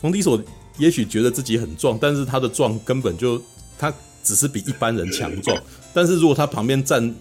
[0.00, 0.42] 冯迪索
[0.78, 3.40] 也许觉得自己很壮，但是他的壮根本就
[3.78, 3.92] 他
[4.26, 5.56] 只是比一般人强壮，
[5.94, 7.14] 但是如果他旁边站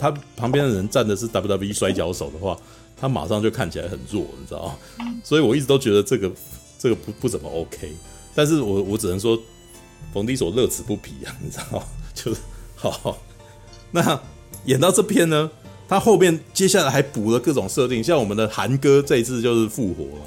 [0.00, 2.58] 他旁边的人站的是 WWE 摔跤手的话。
[3.00, 4.76] 他马上就看起来很弱，你知道？
[5.22, 6.28] 所以我一直都觉得这个
[6.80, 7.92] 这个不不怎么 OK。
[8.34, 9.40] 但是我我只能说，
[10.12, 11.80] 冯迪所乐此不疲啊，你知道？
[12.12, 12.40] 就是
[12.74, 13.16] 好。
[13.92, 14.20] 那
[14.64, 15.48] 演到这边呢，
[15.88, 20.24] 他后面接下来还补了各种设定，像我们的韩哥这一次就是复活了，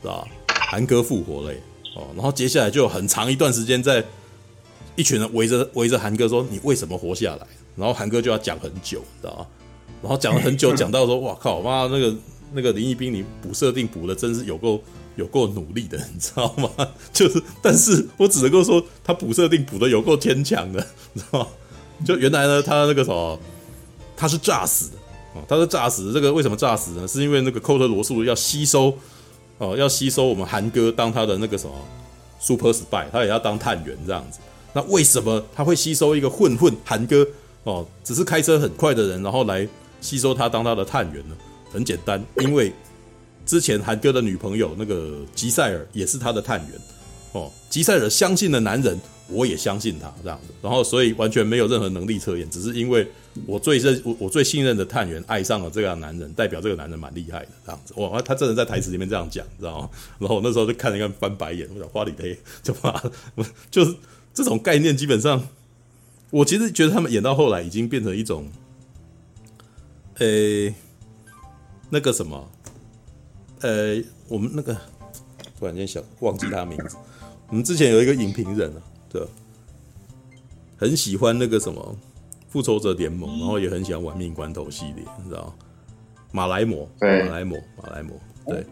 [0.00, 0.26] 是吧？
[0.48, 1.62] 韩哥复活了耶，
[1.96, 4.02] 哦，然后接下来就很长一段时间在
[4.96, 9.46] 一群人围着围着韩哥说：“你为什么活下来？”然后韩哥就要讲很久，知道吗？
[10.02, 12.14] 然后讲了很久， 讲到说：“哇靠，妈，那个
[12.52, 14.82] 那个林一斌，你补设定补的真是有够
[15.16, 16.70] 有够努力的，你知道吗？
[17.12, 21.46] 就是，但是我只能够说，他补设定补的有够牵强的，你知道吗？
[22.04, 23.38] 就原来呢，他那个什么，
[24.16, 24.96] 他是诈死的
[25.34, 26.12] 哦，他是诈死的。
[26.12, 27.06] 这个为什么诈死呢？
[27.06, 28.92] 是因为那个寇特罗素要吸收
[29.58, 31.74] 哦，要吸收我们韩哥当他的那个什么
[32.40, 34.40] super spy，他也要当探员这样子。
[34.72, 37.26] 那为什么他会吸收一个混混韩哥
[37.64, 37.86] 哦？
[38.04, 39.68] 只是开车很快的人，然后来。
[40.02, 41.36] 吸收他当他的探员呢？
[41.70, 42.72] 很简单，因为
[43.44, 46.70] 之前韩哥的女朋友那个吉赛尔也是他的探员
[47.32, 47.52] 哦。
[47.68, 53.06] 吉赛尔相信的男人，我也相信他这样子，然后所以完全没有任何能力测验，只是因为
[53.44, 57.92] 我最认我我最信任的探员爱上了这个男人，代表这个男人蛮厉害的这样子。
[57.98, 59.90] 哇，他真的在台词里面这样讲，知道吗？
[60.18, 63.02] 然后我那时候就看了一看翻白眼，我想花里黑就怕，
[63.70, 63.94] 就是
[64.42, 65.48] 这种概念，基本上
[66.30, 68.48] 我其实觉得他们演到后来已经变成一种。
[70.14, 70.74] 呃、欸，
[71.88, 72.50] 那个什么，
[73.60, 74.74] 呃、欸，我们那个
[75.58, 76.96] 突然间想忘记他名字。
[77.48, 79.26] 我们之前有一个影评人啊，对，
[80.76, 81.96] 很喜欢那个什么
[82.48, 85.54] 复仇者联盟，然后也很喜欢玩命关头系列，你知道吗？
[86.32, 88.10] 马来貘，马来貘，马来貘，
[88.46, 88.66] 对。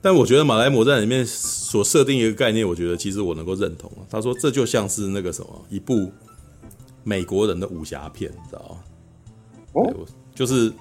[0.00, 3.90] 但我觉得马来魔战里面所设定一个概念，我觉得其实我能够认同。
[4.08, 6.10] 他说这就像是那个什么一部
[7.04, 8.78] 美国人的武侠片，你知道吗？
[9.74, 10.72] 哦，就是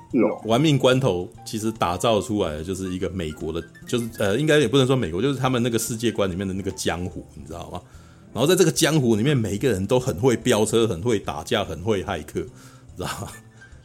[0.45, 7.82] 玩命关头，其实打造出来的就是一个美国的，就是呃，应该也不能说美国，就是他们那个世界观里面的那个江湖，你知道吗？
[8.34, 12.41] 然后在这个江湖里面，每一个人都很会飙车，很会打架，很会骇客，
[12.95, 13.27] 知道吗？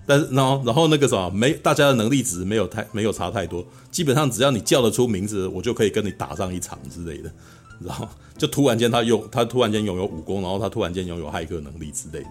[0.05, 7.31] 但是，然后，然后那个什么，没大家的能力值没有太没有差太多，基本上只要你叫得出名字，我就可以跟你打上一场之类的，
[7.79, 12.31] 然后就突然间他用他突然间拥有武功，然后他突然间拥有骇客能力之类的。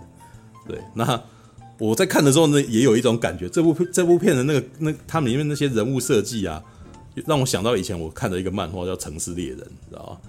[0.67, 1.19] 对，那
[1.79, 6.61] 我在看的时候呢，也有一种感觉，这部这部片的那个那他们里面那些人物设计啊，
[7.25, 10.19] 让我想到以前我看的一个漫画叫《城市猎人》，知道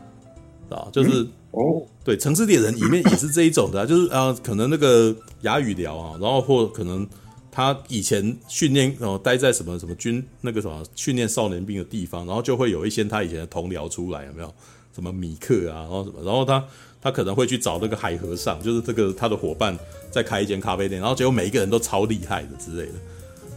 [0.70, 0.76] 吗？
[0.76, 7.04] 啊，就是哦，对，《城市猎人》里面也是这一种的啊，就是啊，可能那个哑语聊啊，然后或可能。
[7.52, 14.52] 他以前训练，然后待在什么什么军那个什么训练少年兵的地方，然后就会有一些他以前的同僚出来，有没有？
[14.94, 16.62] 什么米克啊，然后什么，然后他
[17.00, 19.74] 他可能会去找那个海和尚，就是这个他的伙伴
[20.10, 22.92] 在开一间咖啡店，然后结果每一个人都超厉害的之类的，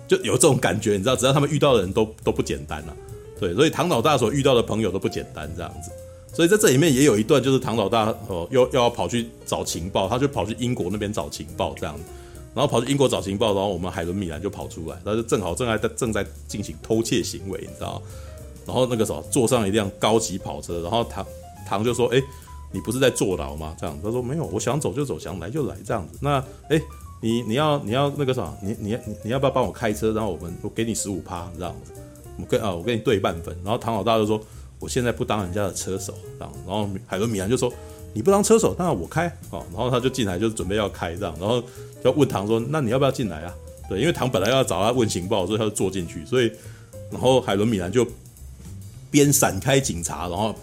[0.08, 2.98] 就有这种感觉，你知道，只要他们遇到的人都都不简单了，啊，
[3.38, 5.92] 对，所以唐老大所遇到的朋友都不简单，这样子，
[6.34, 12.00] 所以在这里面也有一段，就是唐老大哦，又又要跑去找情报，他就跑去英国那边找情报，这样。
[12.56, 18.02] 然后跑去英国找情报，然后我们海伦米兰就跑出来，他就正好正在正在进行偷窃行为，你知道？
[18.66, 21.24] 然后那个时候坐上一辆高级跑车，然后唐
[21.68, 22.20] 唐就说：“哎，
[22.72, 26.82] 你不是在坐牢吗？”这样，他说：“没有，我想走就走，想来就来这样子。”那哎，
[27.22, 30.14] 你你要你要那个啥，你你你你要不要帮我开车？
[30.14, 31.92] 然后我们我给你十五趴这样子，
[32.40, 33.56] 我跟啊我跟你对半分。
[33.64, 34.42] 然后唐老大就说
[34.80, 37.72] ：“我现在不当人家的车手。”这样，然后海伦米兰就说
[38.16, 41.64] ：“你不当车手，当然我开。”哦，然后他就进来就准备要开这样，然后。
[42.04, 43.56] 要问唐说：“那你要不要进来啊？”
[43.90, 46.24] 对，因为唐本来要找他问情报，所以他就坐进去。
[46.24, 46.52] 所以，
[47.10, 48.06] 然后海伦米兰就
[49.10, 50.54] 边闪开警察，然后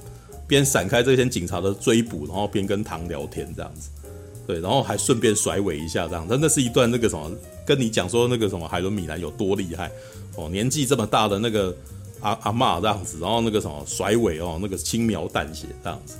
[0.46, 3.90] 边闪开这些警察的追捕，然后边跟唐聊天这样子。
[4.46, 6.24] 对，然后还顺便甩尾一下这样。
[6.30, 7.28] 但那是一段那个什么，
[7.66, 9.90] 跟你讲说那个什么海伦米兰有多厉害
[10.36, 11.76] 哦，年纪这么大的那个
[12.20, 16.18] 阿阿嬷这样子，然后那个什么甩尾哦，那个轻描淡写这样子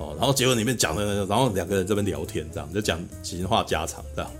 [0.00, 4.30] 哦，然后结果里面讲的，然后两个人这边聊天这样，就讲情话家常这样。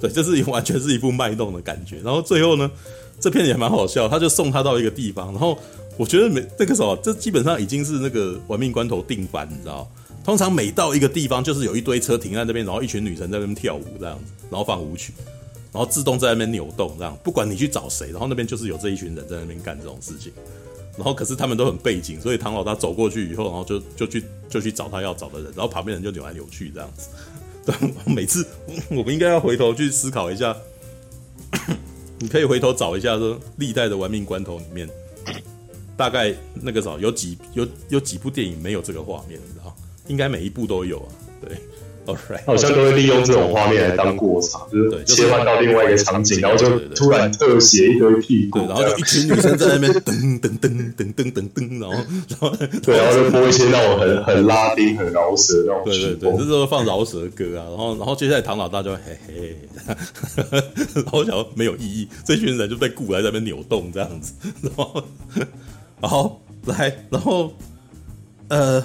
[0.00, 1.98] 对，这是 完全是一部脉动的感觉。
[1.98, 2.70] 然后最后呢，
[3.18, 5.32] 这片也蛮好笑，他就送他到一个地方。
[5.32, 5.58] 然后
[5.96, 9.90] 我觉得每那个时候，这基本上已经是那个玩命关头定番，你知道？
[10.24, 15.12] 通常每到一个地方，就是有一堆车停在那边，然后一群女生在那边跳舞这样子，然后放舞曲，
[15.72, 17.16] 然后自动在那边扭动这样。
[17.24, 20.32] 不管你去找谁，然后那边就是有这一群人在那边干这种事情。
[21.00, 27.08] 然后可是他们都很背景，所以唐老大走过去以后，然后就就去就去找他要找的人，然后旁边人就扭来扭去这样子。
[27.64, 28.46] 对，每次
[28.90, 30.54] 我们应该要回头去思考一下，
[32.18, 34.86] 你可以回头找一下说历代的玩命关头里面，
[35.96, 39.74] 大概那个时候有几有有几部电影没有这个画面，你知道？
[40.08, 41.08] 应该每一部都有啊，
[42.46, 51.96] 好像都会利用这种画面来当过场，就是切换到另外一个场景，然后就突然特写一堆屁股，然后就一群女生在那边噔噔噔噔噔噔噔，然后
[52.28, 59.56] 然后 对，然后就播一些那种很很拉丁、很饶舌那种，对对对，这时候放饶舌歌啊，然后然后接下来唐老大就嘿嘿，
[60.94, 64.32] 然后想没有意义，这群人就被雇来在那边扭动这样子，
[64.62, 65.04] 然后
[66.00, 67.52] 然后来，然后
[68.48, 68.84] 呃，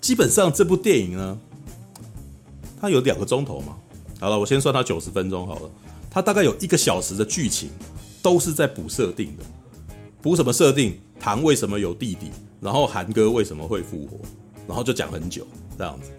[0.00, 1.38] 基本上这部电影呢。
[2.80, 3.76] 它有两个钟头嘛，
[4.18, 5.70] 好了，我先算它九十分钟好了。
[6.10, 7.68] 它大概有一个小时的剧情，
[8.22, 9.44] 都是在补设定的。
[10.22, 10.98] 补什么设定？
[11.20, 12.30] 唐为什么有弟弟？
[12.60, 14.18] 然后韩哥为什么会复活？
[14.66, 16.10] 然后就讲很久这样子。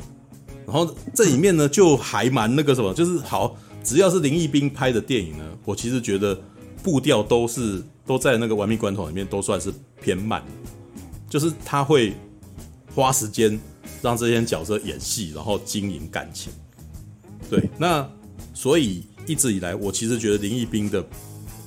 [0.66, 6.40] 然后这里面呢，就还蛮那个什么，就是好，只要是林义斌拍的电影呢，我其实觉得
[6.84, 10.44] 步调都是都在那个玩命关头里面都算是偏慢，
[11.28, 12.14] 就是他会
[12.94, 13.60] 花时间。
[14.02, 16.52] 让这些角色演戏，然后经营感情。
[17.50, 18.10] 对，那
[18.54, 21.04] 所以一直以来，我其实觉得林义斌的《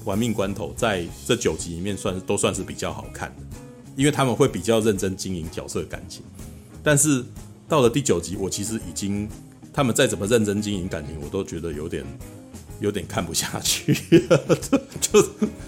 [0.04, 3.56] 玩命关头》在这九集里面算都算是比较好看的，
[3.94, 6.22] 因为他们会比较认真经营角色感情。
[6.82, 7.24] 但是
[7.68, 9.28] 到了第九集，我其实已经
[9.72, 12.04] 他们再怎么认真经营感情，我都觉得有点
[12.80, 13.94] 有点看不下去，
[15.00, 15.22] 就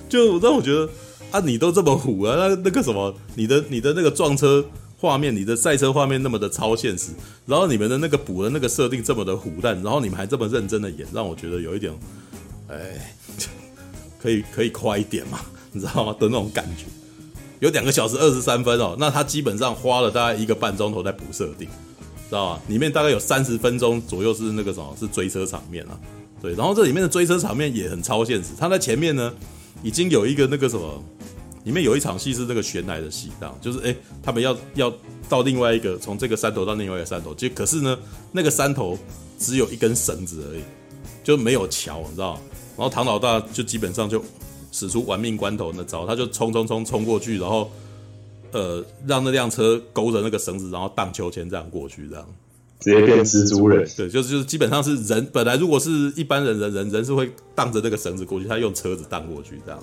[0.08, 0.88] 就让我觉得
[1.30, 4.64] 啊，你都这么虎啊，那那个什么，你的你的那个撞车。
[5.06, 7.12] 画面，你的赛车画面那么的超现实，
[7.46, 11.92] 然后你们的那个补的那个设定这么的虎蛋，然后你们还这么认真的演，让我觉得有一点，
[12.66, 13.14] 哎，
[14.20, 15.40] 可以可以快一点嘛，
[15.70, 16.12] 你知道吗？
[16.18, 16.86] 的那种感觉。
[17.60, 21.68] 有两个小时二十三分哦，那他基本上花了大概一个半钟头在补设定，
[22.28, 22.60] 知道吗？
[22.66, 25.96] 里面大概有三十分钟左右是那个什么，是追车场面啊，
[26.42, 29.32] 对，然后这里面的追车场面也很超现实，他在前面呢
[29.82, 31.02] 已经有一个那个什么。
[31.66, 34.92] 里面有一场戏是那个悬崖的戏，这样就是哎、欸，他们要要
[35.28, 37.98] 到另外一个从这个山头到另外一个山头，就可是呢，
[38.30, 38.96] 那个山头
[39.36, 40.62] 只有一根绳子而已，
[41.24, 42.40] 就没有桥，你知道？
[42.76, 44.24] 然后唐老大就基本上就
[44.70, 47.68] 使出玩命关头那招，他就冲冲冲冲过去，然后
[48.52, 52.24] 呃让那辆车勾着那个绳子，然后荡秋千这样过去，这样
[52.78, 53.90] 直接变蜘蛛人。
[53.96, 59.80] 对，就是就是基本上是人本来如果是一般人人人人是会荡着那个绳子过去，他用车子荡过去这样。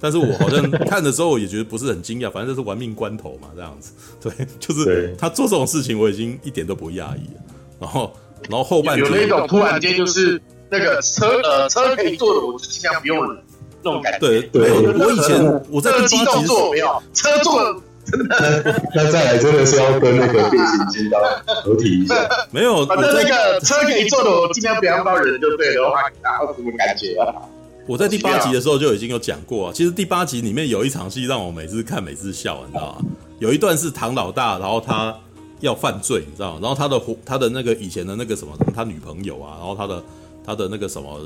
[0.00, 3.92] 但是我好像看的时候，也觉得不是很惊讶，反正就是玩命关头嘛，这样子。
[4.20, 7.40] 对，就是他做这种事情，我已经一点都不讶异了。
[7.78, 8.12] 然后，
[8.48, 13.18] 然后后半有那种突然间就是那个车呃车可以坐的，我就尽量不用
[13.82, 14.18] 那种感觉。
[14.20, 18.80] 对对，我以前 我在第八集坐没有车坐真的。
[18.94, 21.20] 那再来真的是要跟那个变形金刚
[21.62, 22.14] 合体一下。
[22.50, 27.34] 没有，反正那个车可以坐的，我尽量不要到人就对了，我怕打到什么感觉啊。
[27.90, 33.04] 我在第八集的时候就已经有讲过啊，其实第八集里面有一场戏让我每次看每次笑，你知道吗？
[33.40, 35.12] 有一段是唐老大，然后他
[35.58, 36.60] 要犯罪，你知道吗？
[36.62, 40.04] 然后他的他的那个以前的那个什么他女朋友啊，然后他的
[40.46, 41.20] 他的那个什么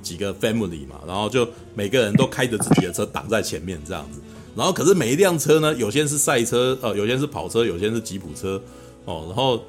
[0.00, 4.20] 几个 family 嘛，然后就每个人都开着自己的车挡在前面这样子，
[4.54, 8.62] 然后可是每一辆车呢，有些是赛车，呃，有些是跑车，有些是吉普车，
[9.04, 9.60] 哦，然后。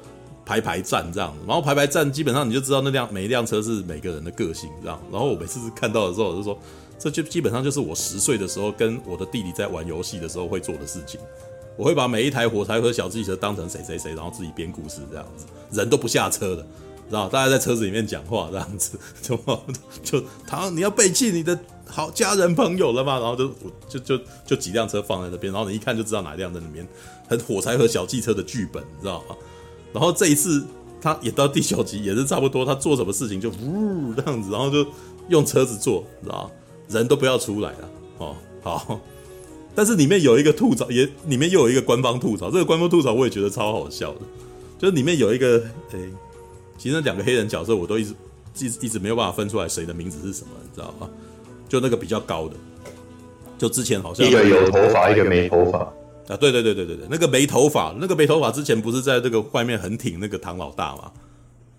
[0.50, 5.00] 排排站这样，然后排排站基本上你就知道那辆每一辆车是每个人的个性这样。
[5.12, 6.58] 然后我每次看到的时候，我就说，
[6.98, 11.20] 这就基本上就是我十岁的时候跟我的弟弟在玩游戏的时候会做的事情。
[11.76, 16.62] 我会把每一台火柴盒小汽车当成谁谁谁，然后自己编故事这样子，人都不下车的，
[17.08, 17.28] 知道？
[17.28, 19.38] 大家在车子里面讲话这样子，就
[20.02, 23.20] 就他你要背弃你的好家人朋友了吗？
[23.20, 23.48] 然后就
[23.88, 26.84] 就就就几辆车放在那边，然后你一看就知道哪一辆在里面，
[27.28, 29.36] 很火柴盒小汽车的剧本，你知道吗？
[29.92, 30.64] 然后这一次
[31.00, 34.86] 他演到第九集也是差不多，他做什么事情就呜 这样子，然后就
[35.28, 36.50] 用车子做，知道？
[36.88, 38.36] 人都不要出来了哦。
[38.62, 39.00] 好，
[39.74, 44.20] 但是里面有一个吐槽，也里面又有一个官方吐槽，这个官方吐槽我也觉得超好笑的，
[44.78, 46.10] 就是里面有一个诶，
[46.76, 48.14] 其实那两个黑人角色我都一直
[48.58, 51.08] 一直一直没有办法分出来谁的名字是什么，你知道吗？
[51.68, 52.56] 就那个比较高的，
[53.56, 55.90] 就之前好像一个有头发，一个没头发。
[56.30, 61.10] 啊，对对对对对对，那个没头发，那个没头发之前不是在这个外面很挺那个唐老大嘛？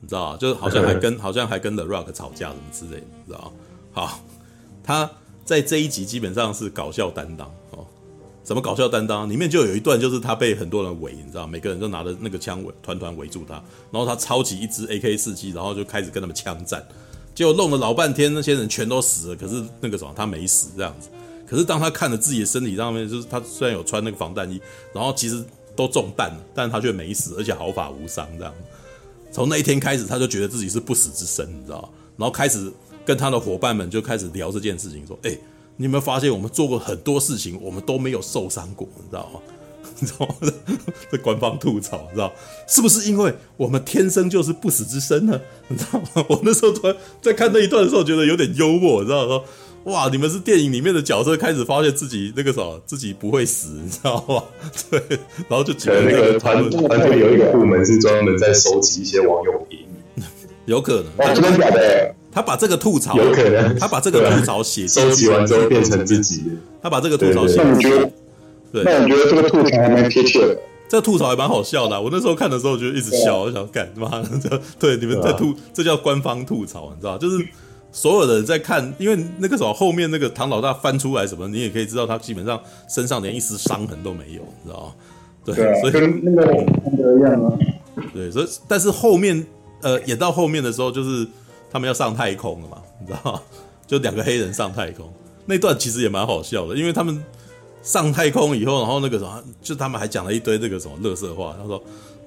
[0.01, 0.37] 你知道吗？
[0.37, 3.51] 就好像还跟 好像还跟 The Rock 吵架什么之类的，你知道吗？
[3.93, 4.19] 好，
[4.83, 5.09] 他
[5.45, 7.85] 在这一集基本上是搞笑担当哦。
[8.43, 9.29] 什么搞笑担当？
[9.29, 13.53] 里面就有一段就是他被很多人围，你知道，每个人都拿着那个枪围团团围住他，
[13.91, 16.85] 然后他抄起一支 AK 四七，然后就开始跟他们枪战，
[17.33, 21.07] 结果弄了老半天，那些人全都死了，可是那个什么他没死这样子。
[21.51, 24.57] 可是当他看着自己的身体上面，就是他虽然有穿那个防弹衣，
[24.93, 25.43] 然后其实
[25.75, 28.25] 都中弹了，但是他却没死，而且毫发无伤。
[28.37, 28.53] 这样，
[29.33, 31.89] 从那一天开始，他就觉得自己是不死之身，你知道吗？
[32.15, 32.71] 然后开始
[33.03, 35.37] 跟他的伙伴们就开始聊这件事情，说：“哎，
[35.75, 39.39] 你有没有发现我们做过很多事情，我们都没有受伤过，你知道吗？
[39.99, 40.35] 你知道吗？
[41.11, 42.31] 这官方吐槽，你知道
[42.65, 45.37] 是不是因为我们天生就是不死之身呢？
[45.67, 46.25] 你知道吗？
[46.29, 49.43] 我那时候突然在看那一段的时候，觉得有点幽默，你知道吗？”
[49.85, 50.09] 哇！
[50.11, 54.43] 你们是电影里面的角色，开始发现自己那个什么，自己不会死，你知道吗？
[54.91, 55.01] 对，
[55.49, 60.23] 然后就觉得那个团团队有一个部门是专门在收集一些网友评语，
[60.65, 61.05] 有可能。
[61.17, 62.15] 哦，真的假的？
[62.31, 66.43] 他把这个吐槽，有可能，他把这个吐槽写收集完之后变成自己。
[66.83, 68.11] 他把这个吐槽写，那你觉得？
[68.71, 70.55] 对，那我觉得这个吐槽还蛮贴切的。
[70.87, 77.43] 这吐槽还蛮好笑的，我那时候看的时候就一直笑，我想干妈 这，对，你们在吐，这叫官方吐槽，你知道就是。
[77.91, 84.93] 所有的人在看，因为那个时候后面那个唐老大翻出来什么，你也可以知道他基本上身上连一丝伤痕都没有，你知道吗？
[85.43, 87.57] 对，对啊、所以跟那个康德一样啊。
[88.13, 89.45] 对，所以但是后面
[89.81, 91.27] 呃演到后面的时候，就是
[91.69, 93.41] 他们要上太空了嘛，你知道吗？
[93.85, 95.11] 就两个黑人上太空
[95.45, 97.21] 那段其实也蛮好笑的，因为他们
[97.83, 101.83] 上太空以后，然后那个什么，就他们还讲了一堆这个什么乐色话，他说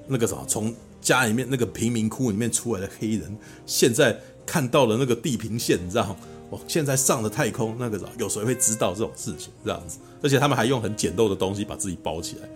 [0.09, 4.14] 那个什么从家里面那个贫民窟里面出来的黑人现在。
[4.47, 6.17] 看到了那个地平线，你知道吗？
[6.51, 9.51] 哦，现在上了太空，那个有谁会知道这种事情？
[9.65, 12.49] 这样子，而且他们还用很简陋的东西把自己包起来，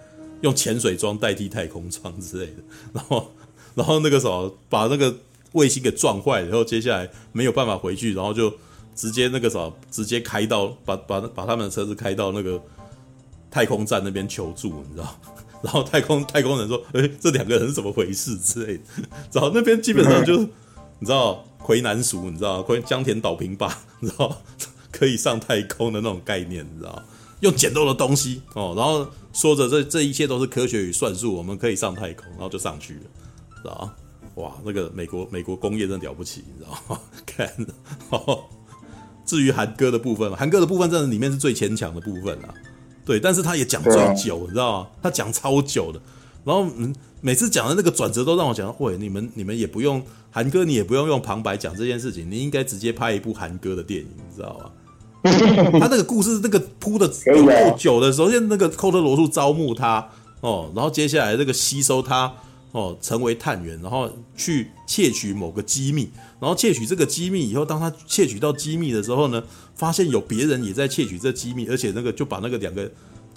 [0.43, 2.63] 用潜水装代替太空舱之类的。
[2.93, 3.33] 然后，
[3.75, 5.17] 然后那个什么，把那个
[5.53, 8.53] 卫星给撞坏，然后接下来没有办法回去，然后就
[8.95, 12.63] 直接那个什么，直接开到把把把他们的车子开到那个
[13.51, 15.19] 太空站那边求助，你知道？
[15.63, 18.83] 然后太空太空人说：“诶，这两个人是怎么回事？”之类的。
[19.33, 20.47] 然后那边基本上就。
[21.01, 24.41] 你知道魁南鼠，你知道魁江田岛平霸，你知道
[24.91, 27.03] 可以上太空的那种概念，你知道
[27.41, 33.01] 用简陋的东西哦，然后说着这这一切都是科学与算术，我们可以上太空，然后就上去了，
[33.63, 33.91] 知道
[34.37, 37.01] 哇，那个美国美国工业真的了不起，你知道吗？
[37.27, 37.53] 看，
[38.11, 38.45] 哦，
[39.27, 42.55] 至于韩哥的部分，韩哥的部分真的里面是最牵强的部分啊，
[43.05, 44.89] 对，但是他也讲最久，你知道吗？
[45.03, 46.01] 他讲超久的，
[46.45, 54.71] 然后嗯，每次讲的那个转折都让我讲，喂，你们你们也不用韩哥，你也不用用旁白讲这件事情，你应该直接拍一部韩哥的电影，你知道吗？
[55.81, 60.09] 他那个故事那个铺的有够久的，首先那个寇特罗素招募他
[60.41, 62.33] 哦，然后接下来这个吸收他
[62.71, 66.09] 哦，成为探员，然后去窃取某个机密，
[66.39, 69.43] 然后窃取这个机密以后，当他窃取到机密的时候呢，
[69.75, 72.89] 发现有别人也在窃取这机密，而且那个就把那个两个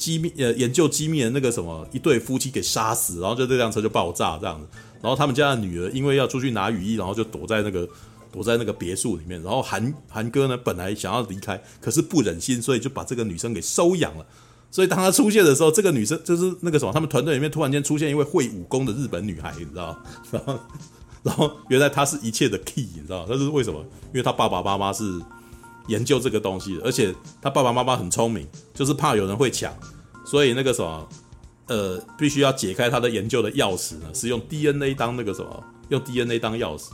[0.01, 4.67] 机密呃研究机密的那个什么一对夫妻给杀死，然后就这辆车就爆炸这样子，
[5.01, 7.87] 然后他们家的女儿因为要出去拿雨衣，然后就躲在那个。
[8.33, 14.25] 躲在那个别墅里面，然后韩韩哥呢，本来想要离开，可是不忍心，所以就把这个女生给收养了。
[14.71, 20.01] 所以当他出现的时候，这个女生就是那个什么，他们团队里面突然间出现一位会武功的日本女孩，你知道？
[20.31, 20.59] 然后，
[21.23, 23.25] 然后原来她是一切的 key，你知道？
[23.27, 23.81] 这是为什么？
[24.13, 25.03] 因为她爸爸妈妈是
[25.87, 29.73] 研究这个东西的，而且她爸爸妈妈很聪明，就是怕有人会抢，
[30.25, 31.07] 所以那个什么，
[31.67, 36.89] 呃，必须要解开他的研究的钥匙呢，是用 DNA 当那个什么，用 DNA 当钥匙。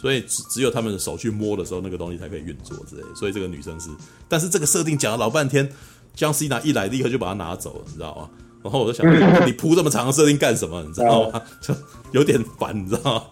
[0.00, 3.02] 所以只只有他们的手去摸的时候，那个东西才可以运作之类。
[3.16, 3.90] 所以这个女生是，
[4.28, 5.68] 但是这个设定讲了老半天，
[6.14, 8.30] 江西娜一来立刻就把它拿走了，你知道吗？
[8.62, 9.04] 然后我就想，
[9.44, 10.80] 你铺这么长的设定干什么？
[10.84, 11.42] 你知道吗？
[11.60, 11.74] 就
[12.12, 13.22] 有点烦，你知道吗？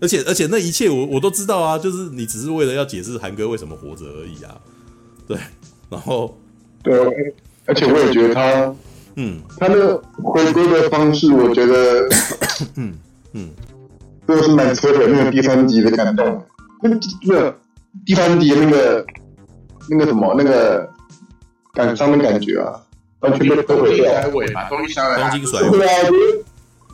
[0.00, 4.54] 而且而且那一切我我都知道啊，就是你只是为了要解释韩哥为什么活着而已啊。
[5.26, 5.36] 对，
[5.90, 6.36] 然后
[6.82, 6.98] 对，
[7.66, 8.74] 而且我也觉得他，
[9.16, 12.08] 嗯，他那个回归的方式，我觉得，
[12.76, 12.94] 嗯
[13.32, 13.50] 嗯。
[14.26, 16.44] 都是蛮扯的，那个第三集的感动，
[16.82, 17.56] 那个那个
[18.04, 19.06] 第三集那个
[19.88, 20.90] 那个什么那个
[21.72, 22.74] 感伤的感觉啊，
[23.20, 24.04] 完全被摧毁掉。
[24.12, 24.46] 甩尾，
[25.70, 26.10] 对啊，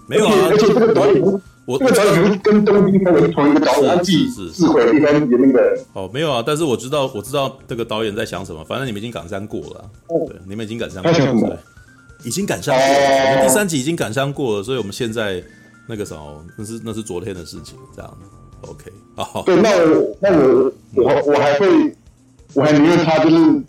[0.06, 1.22] 没有啊，而且这个导演，
[1.66, 5.78] 我这个导演跟东京甩尾同一个导演，是是智慧第三集那个。
[5.92, 9.90] 哦，没有啊，但是我知道我知道这个导演在想什么，反正你们已经赶上过了，
[10.28, 11.58] 对，你们已经赶上过了，
[12.24, 15.42] 已经赶上过了，我们第三集已经赶上过了，所以我们现在。
[15.88, 18.18] 那个什么，那是那是昨天的事情，这样
[18.60, 18.84] ，OK，
[19.16, 19.42] 好。
[19.42, 21.92] 对，那我那我我我还会，
[22.54, 23.62] 我还宁愿他就是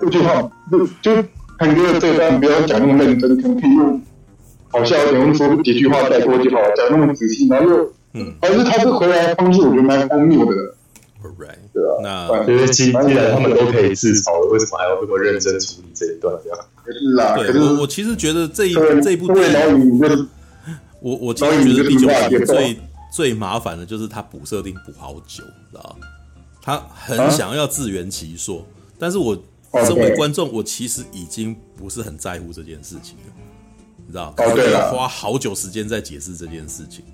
[0.00, 1.24] 这句话，就就
[1.58, 4.00] 韩哥的这段不要讲那么认真，可以用
[4.70, 10.74] 好笑一点，用说几句话带过就好，讲那么仔细，然后又，嗯，而是他是回来的方式，我觉得蛮荒谬的。
[11.38, 16.34] Right，对啊，那因为既既然他们都可以自嘲了，为什么还要这么认真处理这一段？
[16.44, 17.36] 这样，是啦。
[17.36, 20.28] 对，我我其实觉得这一这一部电影。
[21.00, 22.76] 我我其实觉得第九集最
[23.12, 26.06] 最麻烦的就是他补设定补好久，你知道吗？
[26.60, 28.66] 他很想要自圆其说，
[28.98, 29.36] 但是我
[29.86, 33.32] 身为观众，我其实已经不是很在乎这件事情了，
[34.08, 34.32] 你知道？
[34.36, 37.04] 可能要花好久时间在解释这件事情。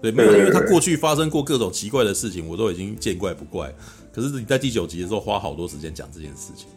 [0.00, 3.70] 对，没有，因为他过去发生过各种奇怪的事情，我都已经见怪不怪。
[4.12, 6.68] 可是你在第九集的时候花好多时间讲这件事情，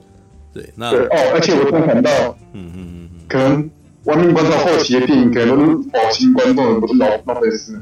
[0.51, 2.11] 对，那哦，而且我突然想到，
[2.51, 3.69] 嗯嗯嗯嗯，可能。
[4.05, 7.73] 亡命关头后期的电影，可能保新观众不是老老粉丝。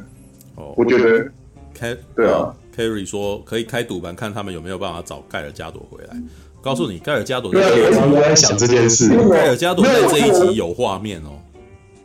[0.53, 1.27] 哦，我觉得
[1.73, 6.15] 开对啊，Kerry 说可以开赌盘，看他们有没有办法找盖尔加朵回来。
[6.61, 9.09] 告诉你，盖尔加朵在这一集我在想这件事。
[9.31, 11.40] 盖尔加朵在这一集有画面哦，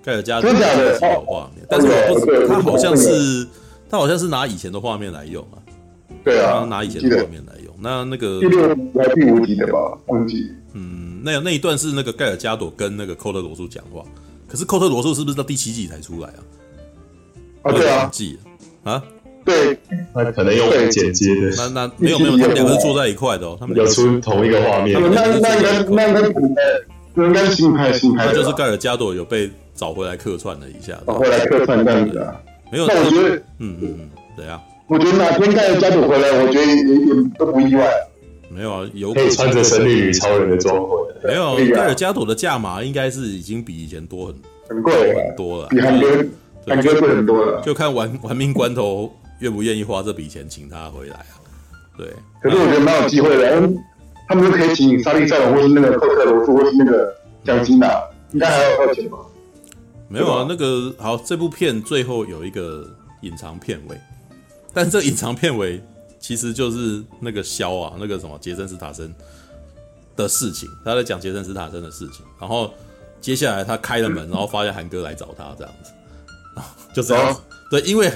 [0.07, 3.45] 盖尔加朵在这一集有画面，但是我不知他好像是
[3.91, 5.59] 他好像是拿以前的画面来用啊。
[6.25, 7.75] 对啊，拿以前的画面来用。
[7.81, 9.99] 那那个第六还是第五集的吧？
[10.07, 10.49] 忘记。
[10.75, 14.05] 嗯，那那一段是那个盖尔加朵跟那个寇特罗素讲话，
[14.47, 16.39] 可是寇特罗素是不是到第七集才出来啊？
[17.63, 18.39] 啊，对啊，记
[18.85, 19.03] 啊，
[19.45, 19.77] 对，
[20.15, 21.51] 那可能用剪接的。
[21.57, 25.01] 那那没有没有，他们两个是坐在一块的哦，他们有出同一个画面。
[25.01, 26.21] 那那那那
[27.15, 32.41] 那应该是新拍新拍，就是盖尔加朵有被找回来客串了一下，找回来客串这样子啊。
[32.73, 37.89] 没有，那我觉得，嗯嗯嗯，怎样，我觉得哪天盖尔加朵回来，我觉得也也都不意外。
[38.49, 41.29] 没有啊，有可以穿着神力女超人的装备。
[41.29, 44.35] 没有，盖尔加朵的价码应该是已经比以前多很
[44.69, 46.25] 很贵很多了，比韩哥
[46.67, 47.61] 韩哥贵很多了。
[47.63, 51.35] 就看玩玩命关头愿不愿意花这笔钱请他回来啊？
[51.99, 52.09] 对。
[52.41, 53.69] 可是我觉得蛮有机会的，
[54.29, 57.15] 他们就可以请沙利赛隆，或是那个寇特罗素，或是那个
[57.45, 57.89] 姜金娜，
[58.33, 59.19] 应该还要花钱吧？
[60.09, 62.89] 没有啊，那个好，这部片最后有一个
[63.23, 64.01] 隐藏片尾，
[64.73, 65.83] 但是这隐藏片尾。
[66.19, 69.15] 其实就是那个肖啊，那个什么杰森·斯塔森
[70.17, 72.25] 的事情，他在讲杰森·斯塔森的事情。
[72.41, 72.73] 然后
[73.21, 75.93] 接下来他开了门， 然后发现韩哥来找他，这样子，
[76.93, 77.41] 就这样子。
[77.71, 78.11] 对，因为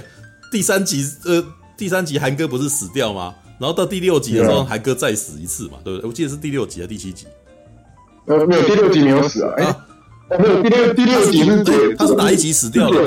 [0.51, 1.45] 第三集呃，
[1.77, 3.33] 第三集韩哥不是死掉吗？
[3.61, 6.09] 然后到第六集的时候，韩哥再死一次嘛，对不对？
[6.09, 7.27] 我记得是第六集还是第七集？
[8.27, 9.55] 呃，没有，第六集没有死啊。
[9.59, 9.77] 哎，
[10.39, 13.07] 没有，第六第六集是对，他是哪一集死掉的？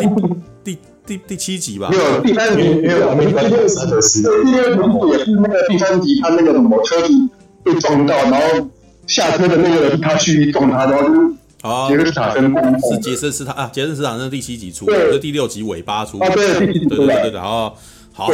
[0.64, 0.80] 第第。
[1.06, 7.14] 第第七集吧，没有第三集，没有没有第六集的是第六集也是那个第三集，他那个什么车子
[7.62, 8.70] 被撞到，然后
[9.06, 17.76] 下车的那个人他去撞他，然后就啊，杰森斯坦森是杰森斯坦啊，杰森斯坦森第七集出，是第六集尾巴出，啊对对对对对，然后
[18.14, 18.34] 好，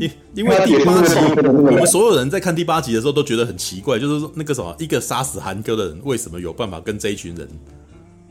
[0.00, 1.12] 因因为第八集
[1.44, 7.46] 我们所有人在看第八集的时候都觉得很奇怪，就是说那个什么一个杀死韩哥的人，为什么有办法跟这一群人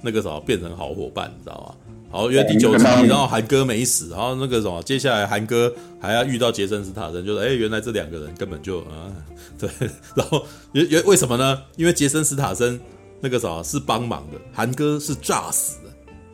[0.06, 1.76] 那个什么变成好伙伴，你知道吗？
[2.12, 9.12] 好，因为第九集，然后韩哥没死，然后那个什么，接下来韩哥还要遇到杰森斯塔森，就是哎，原来这两个人根本就啊，
[9.58, 9.68] 对，
[10.16, 11.62] 然后原原为什么呢？
[11.76, 12.80] 因为杰森斯塔森
[13.20, 15.90] 那个什么是帮忙的，韩哥是诈死的，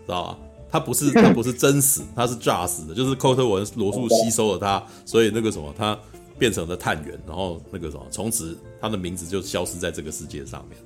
[0.05, 0.37] 知道吧？
[0.69, 5.97] 他不是 他不是真死，他是诈死的，就是寇特文罗素吸收了他，所以那个什么，他
[6.37, 10.77] 变成了探员，然后那个什么，从此他的名字就消失在这个世界上面。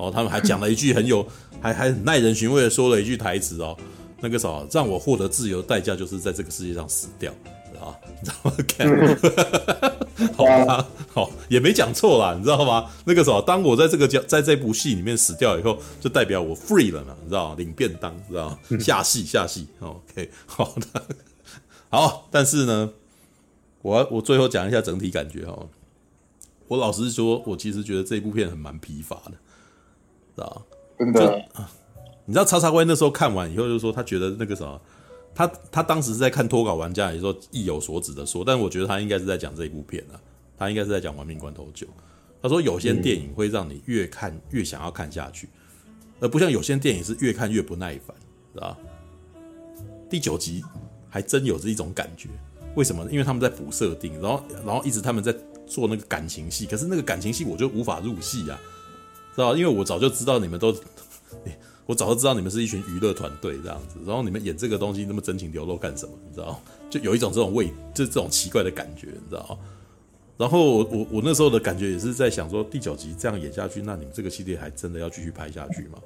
[0.00, 1.26] 然后他们还讲了一句很有，
[1.60, 3.76] 还还很耐人寻味的说了一句台词哦。
[4.22, 7.32] 那个啥，让我获得自由的代价就是在这个世界上死掉，
[7.72, 7.96] 知道吗？
[8.20, 9.96] 你知道吗？
[10.36, 12.90] 好吧，好，也没讲错啦，你知道吗？
[13.06, 17.54] 那个啥，当我在这个叫在这部戏里面死掉以后，就代表我 free 了嘛，你知道吗？
[17.56, 18.58] 领便当，知道吗？
[18.78, 21.02] 下戏下戏，OK，好的，
[21.88, 22.90] 好，但是呢，
[23.80, 25.66] 我我最后讲一下整体感觉哈，
[26.68, 29.32] 我老实说，我其实觉得这部片很蛮疲乏的，
[30.34, 30.76] 知道吗？
[30.98, 31.44] 真的。
[32.26, 34.80] 你知道叉叉威那时候看完以后就说他觉得那个什么，
[35.34, 40.20] 他他当时是在看脱稿玩家，也说意有所指的说，但我觉得他应该是在讲这一部片啊，
[40.56, 41.86] 他应该是在讲《亡命关头九》。
[42.42, 45.48] 他说有些电影会让你越看越想要看下去，
[46.20, 48.16] 而不像有些电影是越看越不耐烦，
[48.54, 48.78] 是吧？
[50.08, 50.64] 第九集
[51.08, 52.28] 还真有这一种感觉，
[52.76, 53.10] 为什么呢？
[53.10, 55.34] 因为他们在补设定，然后然后一直他们在
[55.66, 58.60] 做那个感情戏，可是那个感情戏我就无法入戏啊，
[59.34, 59.56] 知道？
[59.56, 60.74] 因为我早就知道你们都。
[61.86, 66.12] 我早就知道你们是一群娱乐团队这样子，然后你们演这个东西那么真情流露干什么？
[66.28, 66.60] 你知道？
[66.88, 69.58] 就有一种这种味，就这种奇怪的感觉，你知道？
[70.36, 75.98] 然后我我那时候的感觉也是在想说，第九集这样演下去，那你们这个系列还真的要继续拍下去吗？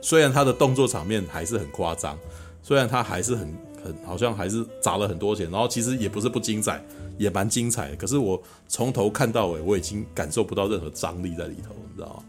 [0.00, 2.18] 虽然他的动作场面还是很夸张，
[2.62, 3.54] 虽然他还是很
[3.84, 6.82] 很好像还是砸了很多钱，然后其实也不是不精彩，
[7.18, 7.96] 也蛮精彩的。
[7.96, 12.22] 可是我从头看到尾，我已经感受不到任何张力在里头，你知道吗？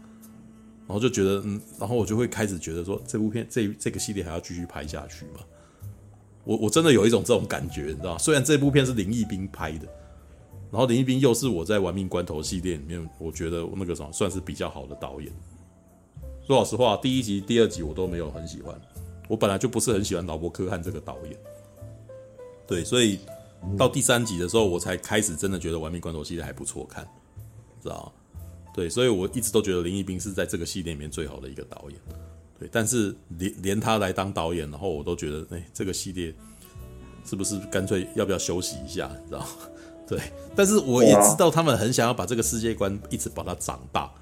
[0.90, 5.38] 然后就觉得，嗯，然后我就会开始觉得说，这部片这这个系列还要继续拍下去吗？
[6.42, 8.18] 我我真的有一种这种感觉，你知道？
[8.18, 9.86] 虽然这部片是林义斌拍的，
[10.68, 15.32] 然后林义斌又是我在《玩命关头》系列里面，我觉得那个什么算是比较好的导演。
[16.44, 18.74] 说老实话，第一集、第二集我都没有很喜欢，
[19.28, 21.36] 我本来就不是很喜欢劳勃柯汉这个导演。
[22.66, 23.20] 对，所以
[23.78, 27.06] 到第三集的时候，我才开始真的觉得《玩命关头》系列还不错看，
[27.80, 28.12] 知道吗？
[28.74, 31.98] 对，所以我一直都觉得林义斌是在这个系列里面最好的一个导演。
[32.58, 36.34] 对，但是连连他来当导演，然后我都觉得，哎，这个系列
[37.24, 39.46] 是不是干脆要不要休息一下，你知道？
[40.06, 40.20] 对，
[40.54, 44.12] 但是我也知道他们很想要把这个世界观一直把它长大，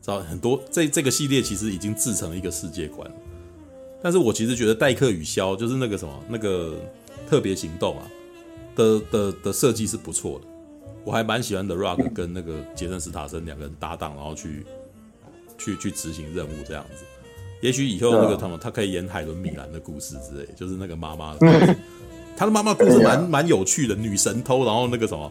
[0.00, 0.20] 知道？
[0.20, 3.08] 很多这这个系列其实已经制成一个世界观，
[4.02, 6.80] 但是我其实觉得《戴克与枭》就是那个什么那个
[7.28, 8.10] 特别行动啊
[8.74, 10.46] 的的的设计是不错的。
[11.04, 14.64] 我还蛮喜欢 The Rock 跟那个杰森·斯塔森两个人搭档，然后去
[15.58, 17.04] 去去执行任务这样子。
[17.60, 21.36] 也许以后那个他们他可以演海伦·米兰的故事之类，就是那个妈妈，
[22.36, 25.30] 他的妈妈故事蛮蛮有趣的，女神偷，然后那个什么，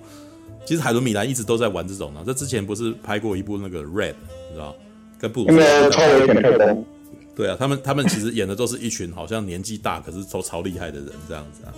[0.66, 2.24] 其实海伦·米兰一直都在玩这种呢。
[2.26, 4.16] 这之前不是拍过一部那个 Red，
[4.50, 4.76] 你知道
[5.20, 5.56] 跟布鲁斯。
[7.36, 11.74] 对啊，他们他们其实演的都是一群好像年纪大可是都超厉害的人这样子啊。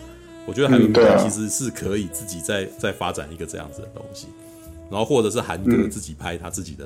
[0.45, 4.27] 我觉得海伦其实是可以自己再再发展一个这样子的东西，
[4.89, 6.85] 然后或者是韩哥自己拍他自己的、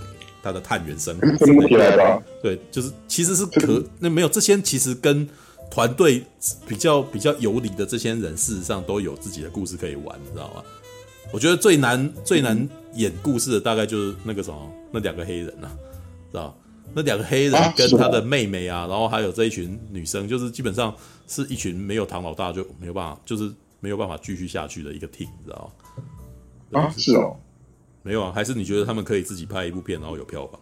[0.00, 0.06] 嗯、
[0.42, 5.28] 他的探员生活之类的，对，就是其实是可那没有这些其实跟
[5.70, 6.24] 团队
[6.66, 10.62] 比较比较游离的这些人，事实上都有自己的故事可以玩，你知道吗？
[11.32, 15.68] 我觉得最难最难演故事的大概就是那个什么那两个黑人啊，
[16.30, 16.56] 知道？
[16.94, 20.94] 那两个黑人跟他的妹妹啊，然后还有这一群女生，就是基本上。
[21.28, 25.72] 是一群没有唐老大就没有办法，就是没有办法继续下去的一个 team，你知道
[26.70, 26.82] 吗？
[26.82, 27.36] 啊，是哦，
[28.04, 30.60] 没有啊，还是你觉得他们可以自己拍一部片，然后有票房？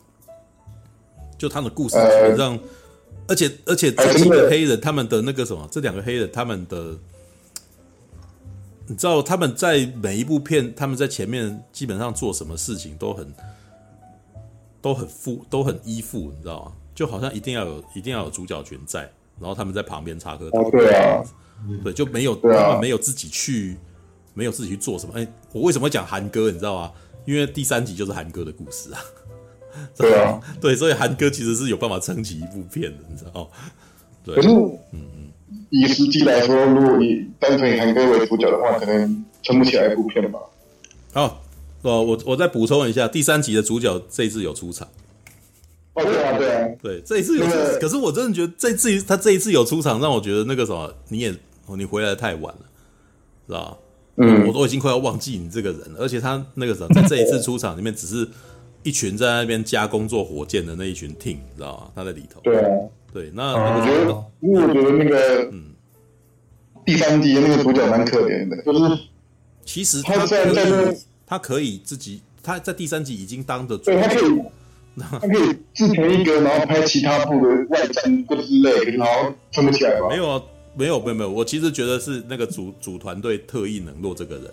[1.37, 2.61] 就他们的故事基本上，呃、
[3.29, 6.99] 而且而且这几个黑人他们的那个什么，这两个黑人他们的，
[8.87, 13.31] 你知道他们在每一部片，他们在前面基本上做什么事情都很
[14.85, 16.73] 都很附都很依附，你知道吗？
[16.95, 19.11] 就好像一定要有一定要有主角群在。
[19.41, 21.25] 然后他们在旁边插科打诨，对啊，
[21.83, 23.79] 对，就没有他们没有自己去，
[24.35, 25.15] 没有自己去做什么。
[25.17, 26.51] 哎，我为什么会讲韩哥？
[26.51, 26.93] 你知道吗？
[27.25, 29.01] 因为第三集就是韩哥的故事啊。
[29.97, 33.51] 对啊， 对，所以韩哥其实是有办法撑起一部片的，你知道吗？
[34.23, 35.33] 对，可是，嗯嗯，
[35.71, 40.39] 以实际来说，如果以单纯以韩哥为主角的话，可能撑不起来一部片吧。
[41.13, 41.43] 好，
[41.85, 44.89] 哦，我我再补充一下，第三集的主角这一次有出场。
[45.95, 51.35] 哦，对啊，对啊，对，这一次有出，可是我真的觉得这次他这一次有出场，让我觉得那个什么，你也
[51.77, 52.61] 你回来的太晚了，
[53.47, 53.77] 知道吧？
[54.17, 58.27] 嗯，我都已经快要忘记你这个人了，而且他那个什么，在这一次出场里面，只是
[58.83, 61.91] 一群在那边加工做火箭的那一群 team，知道吗？
[61.95, 62.41] 他在里头。
[62.43, 62.69] 对啊，
[63.13, 65.65] 对，那我觉得，因为我觉得那个，嗯，
[66.85, 68.99] 第三集的那个主角蛮可怜的，就是
[69.65, 70.97] 其实他可以，
[71.27, 74.53] 他可以自己，他在第三集已经当的主角。
[75.11, 80.07] 他可以自成一个，然后拍其他部的外传之类，然后撑不起来吧？
[80.09, 80.41] 没有啊，
[80.77, 81.31] 没有，没有，没有。
[81.31, 84.45] 我其实觉得是那个主主团队特意冷落这个人，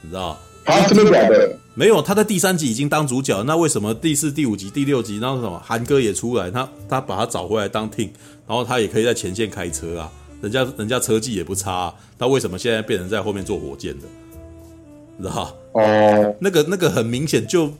[0.00, 1.54] 你知道啊，真的假的？
[1.74, 8.08] 没有，他在第三集已经当主角，那为什么第四、第五集、第六集，然后什么韩哥也出来，他他把他找回来当 team，
[8.46, 10.10] 然后他也可以在前线开车啊，
[10.40, 14.06] 人家人家车技也不差啊，他为什么现在变成在后面坐火箭的？
[15.20, 15.56] 你知道？
[15.72, 17.70] 哦，那个那个很明显就。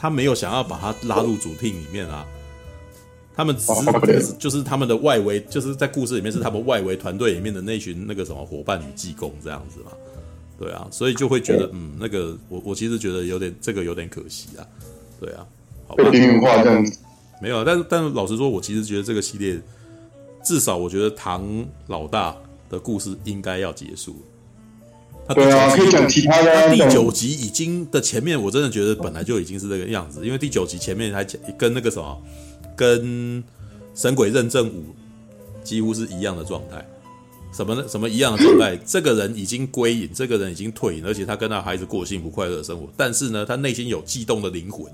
[0.00, 2.24] 他没有想要把他拉入主题里面啊，
[3.34, 3.74] 他们只
[4.22, 9.90] 是就是他们的外围，就是在故事里面是他们外围团队里面的那群那个什么伙伴与技工这样子嘛，
[10.56, 14.62] 对啊，所以就会觉得嗯，那个我我其实觉得有点这个有点可惜啊，
[15.18, 15.44] 对啊，
[15.96, 16.96] 被边缘化这样子，
[17.42, 19.60] 没有，但是但是老实说，我其实觉得这个系列
[20.44, 21.44] 至少我觉得唐
[21.88, 22.36] 老大
[22.70, 24.14] 的故事应该要结束。
[25.34, 26.54] 对啊，可以讲其他的。
[26.54, 32.22] 他第九集已经的前面，我真的觉得本来就已经是这个样子，因为第九集前面还讲跟那个什么，
[32.74, 33.42] 跟
[33.94, 34.80] 《神鬼认证五》
[35.62, 36.86] 几乎是一样的状态。
[37.52, 37.84] 什么呢？
[37.88, 38.76] 什么一样的状态？
[38.84, 42.88] 这个人已经归隐，这个人已经退隐，而且他跟他孩子过幸福快乐的生活。
[42.96, 44.84] 但是呢，他内心有悸动的灵魂，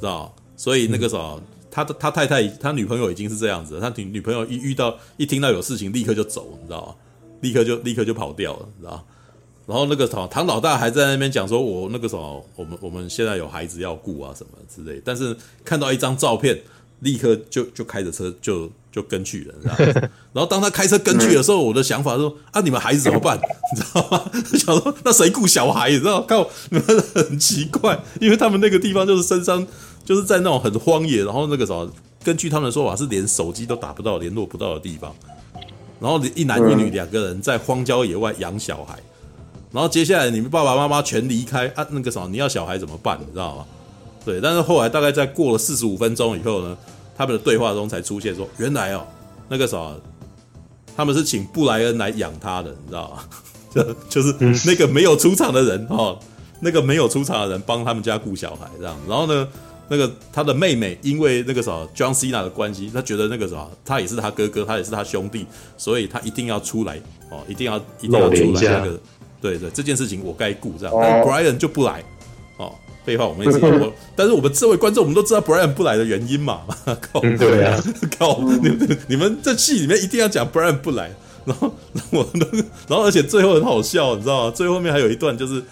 [0.00, 0.34] 知道？
[0.56, 3.80] 所以那个什么，他的他太太，他女朋友已经是这样子了。
[3.80, 6.94] 他女女朋友一遇到一听到有事情，立刻就走，你知道吗？
[7.40, 9.06] 立刻就立刻就跑掉了，你知道？
[9.66, 15.00] 然后那个什么唐老大还在那边讲说，我那个什么，我们我们现在有孩子要顾啊，什么之类。
[15.04, 15.34] 但是
[15.64, 16.60] 看到一张照片，
[17.00, 19.54] 立刻就就开着车就就跟去了，
[20.34, 23.38] 然后当他开车跟去的时候，我的想法是说啊，你们孩子怎么办？
[23.38, 24.30] 你知道吗？
[24.52, 25.90] 想说那谁顾小孩？
[25.90, 26.20] 你知道？
[26.22, 29.66] 靠，你们很奇怪，因为他们那个地方就是深山，
[30.04, 31.90] 就是在那种很荒野，然后那个什么，
[32.22, 35.14] 根据他们的说法是连手机都打不到、联络不到的地方。
[36.00, 38.98] 然后一男一女两个人在荒郊野外养小孩。
[39.74, 43.18] 然后接下来你们爸爸妈妈全离开啊，那个什么，你要小孩怎么办？
[43.20, 43.66] 你知道吗？
[44.24, 46.78] 对，但是后来大概在过了四十五分钟以后呢，
[47.16, 49.04] 他们的对话中才出现说，原来哦，
[49.48, 50.00] 那个什么，
[50.96, 53.24] 他们是请布莱恩来养他的，你知道吗？
[53.74, 54.32] 就就是
[54.64, 56.16] 那个没有出场的人哦，
[56.60, 58.96] 那个没有出场的人帮他们家顾小孩这样。
[59.08, 59.48] 然后呢，
[59.88, 65.44] 那个他的妹妹因为那个什么 John Cena 的关系，他觉得那个什么，他也是他哥哥，他也是他兄弟，
[65.76, 66.96] 所以他一定要出来
[67.28, 69.00] 哦，一定要一定要出来那个。
[69.44, 72.02] 对对，这件事情我该顾这样，但是 Brian 就不来，
[72.56, 72.72] 哦，
[73.04, 76.62] 废话我们一直 说，但是我们这位观众我们都知道 Brian 不来的原因嘛，
[77.12, 77.78] 靠，对啊，
[78.18, 81.10] 靠，你们你们这戏里面一定要讲 Brian 不来，
[81.44, 82.28] 然后然后我
[82.88, 84.50] 然后而且最后很好笑，你知道吗？
[84.50, 85.62] 最后面还有一段就是，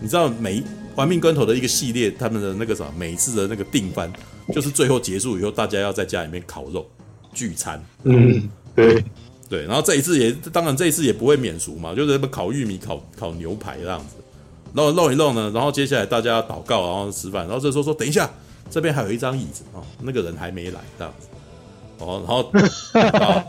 [0.00, 0.64] 你知道每一
[0.96, 4.10] 玩命关头的一个系列，他们的那个什么，每一次的那个定番，
[4.52, 6.84] 就是最后结束以后，大家要在家里面烤肉
[7.32, 9.04] 聚餐，嗯，对。
[9.52, 14.16] 对，然后这一次也，当然这一次也不会免俗嘛，就是什么烤玉米、烤烤牛排这样子，
[14.72, 18.30] 然后弄一弄呢，然后接下来大家祷告，然后吃饭，然后这时候说等一下，
[18.70, 21.26] 这边还有一张椅子哦，那个人还没来这样子，
[21.98, 22.50] 哦，然后，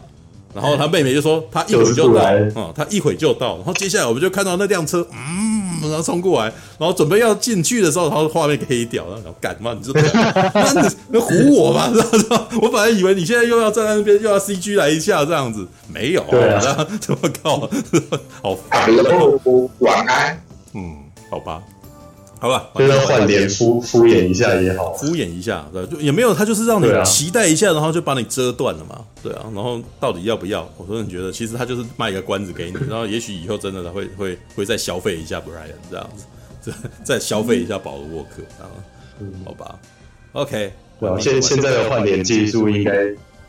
[0.54, 2.22] 然后他妹妹就说他一会儿就到，
[2.56, 5.53] 哦，他一会儿就到，然后接下来我们就看到那辆车，嗯。
[5.89, 9.73] 然后冲过来，然后准备要进去的时候，然后画面给黑掉，然后干嘛？
[9.73, 12.47] 你就那你那唬我吧，知道吗？
[12.61, 17.69] 我本来以为你现在又要站在那边，又要 CG 来一下这样子，没有，对啊，怎么搞？
[18.41, 18.89] 好烦。
[19.79, 20.41] 晚安。
[20.73, 20.95] 嗯，
[21.29, 21.61] 好吧。
[22.44, 30.70] 好吧，就是换脸敷敷衍一下也好，敷衍一下，对，就也没有，他就是让你期待一下，然后就把你遮断了嘛，对啊，然后到底要不要？
[30.76, 36.26] 我说你觉得，其实他就是卖一个关子给你，然后也许以后真的他会会会再消费一下 Brian 这样子，
[37.02, 38.68] 再再消费一下保罗沃克，啊，
[39.46, 39.80] 好吧
[40.34, 42.91] ，OK，对啊，现现在的换脸技术应该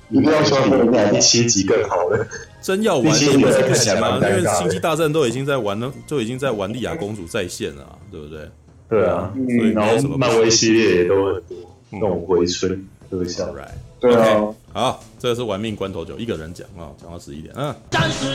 [0.07, 0.71] 你不要说比
[1.17, 2.25] 第七集更好了，
[2.63, 4.21] 真要玩也不是不行吗？
[4.23, 8.49] 因为星际大战都已经在玩了，就已经在玩莉亚公主在线了，对不对？
[8.95, 11.57] 对啊，所以然后漫威系列也都很多，
[11.91, 13.53] 那种回春特效。
[13.99, 17.75] 对啊，好，这个是玩命关头九，一个人讲啊，讲到十一点，嗯。
[17.91, 18.27] 战士，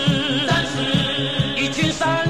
[0.48, 0.82] 战士，
[1.62, 2.28] 一群善